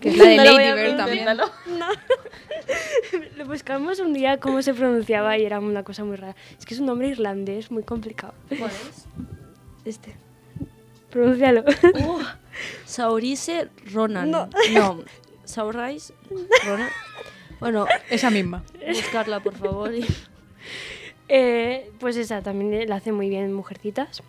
Que 0.00 0.10
es 0.10 0.16
la 0.16 0.24
de 0.24 0.36
No 0.36 0.44
Lady 0.44 0.80
Bird 0.80 0.96
también. 0.96 1.26
Lo 3.36 3.46
buscamos 3.46 3.98
un 3.98 4.12
día 4.12 4.38
cómo 4.38 4.62
se 4.62 4.74
pronunciaba 4.74 5.36
y 5.38 5.44
era 5.44 5.58
una 5.58 5.82
cosa 5.82 6.04
muy 6.04 6.16
rara. 6.16 6.36
Es 6.56 6.64
que 6.64 6.74
es 6.74 6.80
un 6.80 6.86
nombre 6.86 7.08
irlandés 7.08 7.72
muy 7.72 7.82
complicado. 7.82 8.34
¿Cuál 8.48 8.70
es? 8.70 9.06
Este. 9.84 10.14
Pronúncialo. 11.10 11.64
Saurice 12.84 13.68
Ronan. 13.92 14.30
No. 14.30 14.48
no. 14.72 15.04
Saurais 15.44 16.12
Ronan. 16.66 16.90
Bueno, 17.60 17.86
Esa 18.10 18.30
misma. 18.30 18.62
buscarla, 18.86 19.40
por 19.40 19.54
favor. 19.56 19.94
y- 19.94 20.06
Eh, 21.30 21.90
pues 22.00 22.16
esa 22.16 22.40
también 22.42 22.88
la 22.88 22.96
hace 22.96 23.12
muy 23.12 23.28
bien 23.28 23.44
en 23.44 23.52
Mujercitas. 23.52 24.22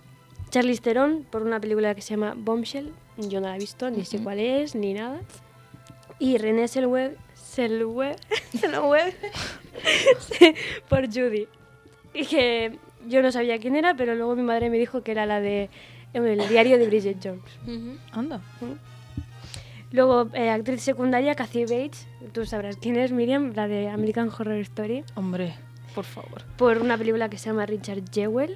Charlize 0.50 0.82
Theron 0.82 1.24
por 1.30 1.44
una 1.44 1.60
película 1.60 1.96
que 1.96 2.02
se 2.02 2.10
llama 2.12 2.34
Bombshell. 2.36 2.92
Yo 3.18 3.40
no 3.40 3.48
la 3.48 3.56
he 3.56 3.60
visto, 3.60 3.90
ni 3.90 4.04
sé 4.04 4.20
cuál 4.22 4.40
es, 4.40 4.76
ni 4.76 4.94
nada. 4.94 5.22
Y 6.20 6.38
René 6.38 6.68
Selweger, 6.68 7.18
Selweger 7.36 8.18
sí, 10.20 10.54
por 10.90 11.06
Judy. 11.08 11.48
Y 12.14 12.26
que 12.26 12.78
yo 13.08 13.22
no 13.22 13.32
sabía 13.32 13.60
quién 13.60 13.76
era, 13.78 13.94
pero 13.96 14.16
luego 14.16 14.36
mi 14.36 14.44
madre 14.44 14.70
me 14.70 14.78
dijo 14.78 15.02
que 15.04 15.12
era 15.12 15.26
la 15.26 15.40
de 15.40 15.70
El 16.14 16.48
diario 16.48 16.78
de 16.78 16.88
Bridget 16.88 17.18
Jones. 17.24 17.44
Anda. 18.12 18.42
Luego, 19.92 20.30
eh, 20.34 20.50
actriz 20.50 20.82
secundaria, 20.82 21.36
Kathy 21.36 21.64
Bates. 21.64 22.08
Tú 22.32 22.46
sabrás 22.46 22.78
quién 22.78 22.96
es, 22.98 23.12
Miriam, 23.12 23.54
la 23.56 23.68
de 23.68 23.90
American 23.90 24.30
Horror 24.30 24.58
Story. 24.60 25.04
Hombre, 25.16 25.56
por 25.96 26.06
favor. 26.06 26.44
por 26.58 26.78
una 26.78 26.98
película 26.98 27.30
que 27.30 27.38
se 27.38 27.50
llama 27.50 27.66
Richard 27.66 28.04
Jewell, 28.12 28.56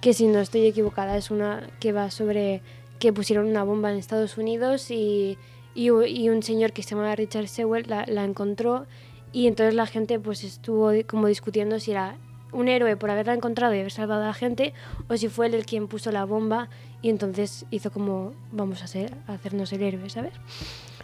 que 0.00 0.14
si 0.14 0.26
no 0.26 0.40
estoy 0.40 0.66
equivocada 0.66 1.16
es 1.16 1.30
una 1.30 1.68
que 1.80 1.92
va 1.92 2.10
sobre 2.10 2.62
que 3.00 3.12
pusieron 3.12 3.46
una 3.46 3.64
bomba 3.64 3.90
en 3.90 3.98
Estados 3.98 4.38
Unidos 4.38 4.90
y, 4.92 5.36
y, 5.74 5.90
y 5.90 6.28
un 6.28 6.42
señor 6.44 6.72
que 6.72 6.84
se 6.84 6.90
llama 6.90 7.14
Richard 7.16 7.48
Jewell 7.48 7.84
la, 7.88 8.04
la 8.06 8.24
encontró 8.24 8.86
y 9.32 9.48
entonces 9.48 9.74
la 9.74 9.86
gente 9.86 10.20
pues 10.20 10.44
estuvo 10.44 10.92
como 11.08 11.26
discutiendo 11.26 11.80
si 11.80 11.90
era 11.90 12.16
un 12.52 12.68
héroe 12.68 12.96
por 12.96 13.10
haberla 13.10 13.34
encontrado 13.34 13.74
y 13.74 13.80
haber 13.80 13.92
salvado 13.92 14.22
a 14.22 14.26
la 14.26 14.34
gente 14.34 14.72
o 15.08 15.16
si 15.16 15.28
fue 15.28 15.46
él 15.46 15.54
el 15.54 15.66
quien 15.66 15.88
puso 15.88 16.12
la 16.12 16.24
bomba 16.24 16.68
y 17.00 17.08
entonces 17.08 17.66
hizo 17.70 17.90
como 17.90 18.32
vamos 18.52 18.82
a, 18.82 18.86
ser, 18.86 19.14
hacernos 19.26 19.72
el 19.72 19.82
héroe, 19.82 20.08
¿sabes? 20.10 20.32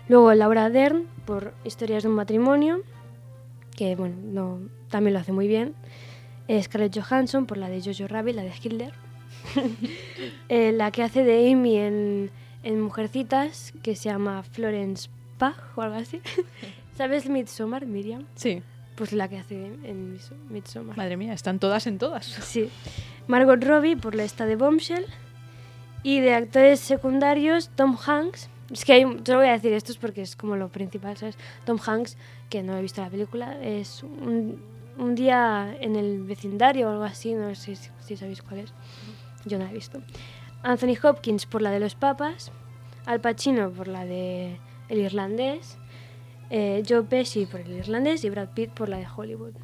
Luego 0.09 0.33
Laura 0.35 0.71
Dern 0.71 1.07
por 1.27 1.55
Historias 1.65 2.03
de 2.03 2.09
un 2.09 2.15
matrimonio, 2.15 2.83
que 3.77 3.97
bueno, 3.97 4.17
no, 4.23 4.61
también 4.89 5.15
lo 5.15 5.21
hace 5.21 5.33
muy 5.33 5.49
bien. 5.49 5.75
Eh, 6.49 6.63
Scarlett 6.63 6.99
Johansson 6.99 7.47
por 7.47 7.59
la 7.59 7.69
de 7.69 7.83
Jojo 7.83 8.09
Rabbit, 8.09 8.37
la 8.37 8.43
de 8.43 8.53
Hitler. 8.63 8.93
Eh, 10.49 10.73
la 10.73 10.91
que 10.91 11.03
hace 11.03 11.25
de 11.25 11.53
Amy 11.53 11.77
en, 11.77 12.31
en 12.63 12.81
Mujercitas, 12.81 13.75
que 13.83 13.95
se 13.95 14.09
llama 14.09 14.43
Florence 14.43 15.11
Pugh 15.39 15.55
o 15.77 15.83
algo 15.83 15.97
así. 15.97 16.21
¿Sabes 16.97 17.29
Midsommar, 17.29 17.85
Miriam? 17.87 18.25
Sí. 18.35 18.63
Pues 18.99 19.13
la 19.13 19.29
que 19.29 19.39
hace 19.39 19.67
en 19.85 20.19
Midsommar. 20.51 20.97
Madre 20.97 21.17
mía, 21.17 21.33
están 21.33 21.61
todas 21.61 21.87
en 21.87 21.99
todas. 21.99 22.27
Sí. 22.27 22.69
Margot 23.29 23.63
Robbie 23.63 23.97
por 23.97 24.17
la 24.17 24.25
esta 24.25 24.45
de 24.45 24.57
Bombshell. 24.57 25.07
Y 26.03 26.19
de 26.21 26.35
actores 26.35 26.81
secundarios, 26.81 27.71
Tom 27.71 27.97
Hanks. 27.97 28.51
Es 28.73 28.85
que 28.85 28.95
hay, 28.95 29.05
lo 29.05 29.37
voy 29.37 29.47
a 29.47 29.53
decir 29.53 29.73
esto 29.73 29.93
es 29.93 29.99
porque 29.99 30.23
es 30.23 30.35
como 30.35 30.57
lo 30.57 30.69
principal, 30.69 31.17
¿sabes? 31.17 31.37
Tom 31.65 31.79
Hanks, 31.85 32.17
que 32.51 32.63
no 32.63 32.77
he 32.77 32.83
visto 32.83 33.01
la 33.01 33.09
película, 33.09 33.57
es 33.63 34.03
un, 34.03 34.63
un 34.99 35.15
día 35.15 35.77
en 35.81 35.97
el 35.97 36.23
vecindario 36.25 36.89
o 36.89 36.91
algo 36.91 37.05
así, 37.05 37.35
no 37.35 37.55
sé 37.55 37.77
si, 37.77 37.91
si 38.01 38.17
sabéis 38.17 38.43
cuál 38.43 38.61
es. 38.61 38.73
Yo 39.45 39.59
no 39.59 39.65
la 39.65 39.71
he 39.71 39.75
visto. 39.75 40.03
Anthony 40.63 40.97
Hopkins 41.03 41.47
por 41.47 41.63
la 41.63 41.71
de 41.71 41.81
los 41.81 41.95
papas. 41.95 42.51
Al 43.07 43.21
Pacino 43.21 43.71
por 43.71 43.89
la 43.89 44.05
de 44.05 44.59
El 44.89 44.99
Irlandés. 44.99 45.79
Eh, 46.51 46.83
Joe 46.89 47.03
Pesci 47.03 47.47
por 47.47 47.61
el 47.61 47.73
irlandés 47.73 48.25
y 48.25 48.31
Brad 48.31 48.49
Pitt 48.51 48.71
por 48.71 48.89
la 48.89 48.99
de 48.99 49.07
Hollywood 49.15 49.55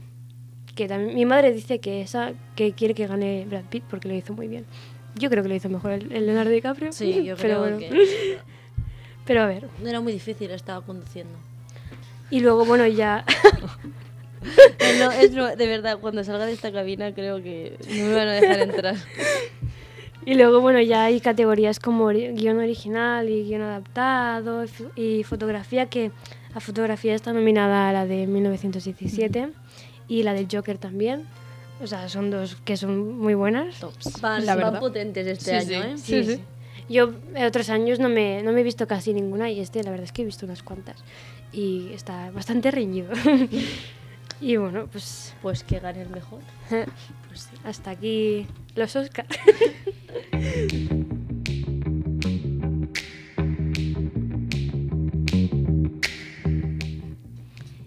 que 0.75 0.88
también 0.88 1.14
mi 1.14 1.25
madre 1.25 1.53
dice 1.53 1.79
que 1.79 2.01
esa 2.01 2.33
que 2.57 2.73
quiere 2.73 2.94
que 2.94 3.07
gane 3.07 3.47
Brad 3.49 3.64
Pitt 3.64 3.85
porque 3.88 4.09
lo 4.09 4.14
hizo 4.14 4.33
muy 4.33 4.49
bien. 4.49 4.66
Yo 5.16 5.31
creo 5.31 5.42
que 5.42 5.49
lo 5.49 5.55
hizo 5.55 5.68
mejor 5.68 5.92
el, 5.92 6.12
el 6.12 6.27
Leonardo 6.27 6.51
DiCaprio. 6.51 6.92
Sí, 6.92 7.25
yo 7.25 7.37
pero 7.40 7.62
creo 7.62 7.79
bueno. 7.79 7.79
que 7.79 8.38
Pero 9.25 9.42
a 9.42 9.47
ver. 9.47 9.68
era 9.85 10.01
muy 10.01 10.12
difícil, 10.12 10.51
estaba 10.51 10.85
conduciendo. 10.85 11.33
Y 12.31 12.40
luego, 12.40 12.64
bueno, 12.64 12.87
ya. 12.87 13.25
No, 14.99 15.11
es 15.11 15.33
de 15.33 15.66
verdad, 15.66 15.99
cuando 15.99 16.23
salga 16.23 16.44
de 16.44 16.53
esta 16.53 16.70
cabina 16.70 17.14
creo 17.14 17.42
que 17.42 17.79
no 17.88 18.05
me 18.05 18.14
van 18.14 18.29
a 18.29 18.33
dejar 18.33 18.61
entrar. 18.61 18.97
y 20.27 20.35
luego, 20.35 20.61
bueno, 20.61 20.83
ya 20.83 21.05
hay 21.05 21.18
categorías 21.20 21.81
como 21.81 22.09
guion 22.09 22.59
original 22.59 23.27
y 23.31 23.44
guion 23.44 23.62
adaptado 23.62 24.66
y 24.97 25.25
fotografía, 25.25 25.87
que 25.87 26.12
la 26.54 26.60
fotografía 26.60 27.14
está 27.14 27.32
nominada 27.32 27.88
a 27.88 27.92
la 27.92 28.06
de 28.06 28.26
1917 28.26 29.48
y 30.08 30.22
la 30.22 30.32
del 30.34 30.46
Joker 30.50 30.78
también. 30.78 31.24
O 31.82 31.86
sea, 31.86 32.08
son 32.08 32.30
dos 32.30 32.56
que 32.64 32.76
son 32.76 33.18
muy 33.18 33.34
buenas. 33.34 33.74
Van, 34.20 34.46
La 34.46 34.54
van 34.54 34.78
potentes 34.78 35.26
este 35.26 35.60
Sí, 35.60 35.74
año, 35.74 35.82
sí. 35.96 36.14
¿eh? 36.14 36.24
Sí, 36.24 36.24
sí. 36.36 36.40
Yo 36.88 37.12
eh, 37.34 37.46
otros 37.46 37.70
años 37.70 37.98
no 37.98 38.08
me, 38.08 38.42
no 38.42 38.52
me 38.52 38.60
he 38.60 38.64
visto 38.64 38.86
casi 38.86 39.12
ninguna 39.14 39.50
y 39.50 39.58
este 39.60 39.82
la 39.82 39.90
verdad 39.90 40.04
es 40.04 40.12
que 40.12 40.22
he 40.22 40.24
visto 40.24 40.46
unas 40.46 40.62
cuantas 40.62 41.02
y 41.52 41.90
está 41.92 42.30
bastante 42.30 42.70
reñido. 42.70 43.10
Y 44.40 44.56
bueno, 44.56 44.88
pues, 44.90 45.32
Pues 45.40 45.62
que 45.62 45.78
gane 45.78 46.02
el 46.02 46.10
mejor. 46.10 46.40
pues 46.68 47.40
sí, 47.42 47.56
hasta 47.64 47.90
aquí 47.90 48.46
los 48.74 48.94
Oscars. 48.96 49.28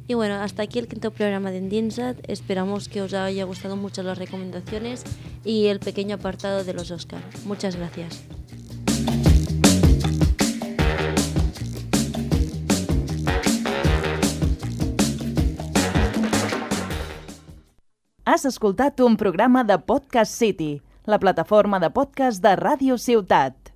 Y 0.08 0.14
bueno, 0.14 0.36
hasta 0.36 0.64
aquí 0.64 0.80
el 0.80 0.88
quinto 0.88 1.12
programa 1.12 1.52
de 1.52 1.58
Endinsat. 1.58 2.18
Esperamos 2.30 2.88
que 2.88 3.02
os 3.02 3.14
haya 3.14 3.44
gustado 3.44 3.76
mucho 3.76 4.04
las 4.04 4.18
recomendaciones 4.18 5.04
y 5.44 5.68
el 5.68 5.80
pequeño 5.80 6.16
apartado 6.16 6.64
de 6.64 6.74
los 6.74 6.92
Oscar. 6.92 7.22
Muchas 7.46 7.76
gracias. 7.76 8.24
Has 18.24 18.46
escoltat 18.46 19.00
un 19.00 19.18
programa 19.18 19.64
de 19.64 19.80
Podcast 19.80 20.32
City, 20.34 20.82
la 21.06 21.18
plataforma 21.18 21.80
de 21.80 21.90
podcast 21.90 22.44
de 22.44 22.56
Ràdio 22.56 22.98
Ciutat. 22.98 23.67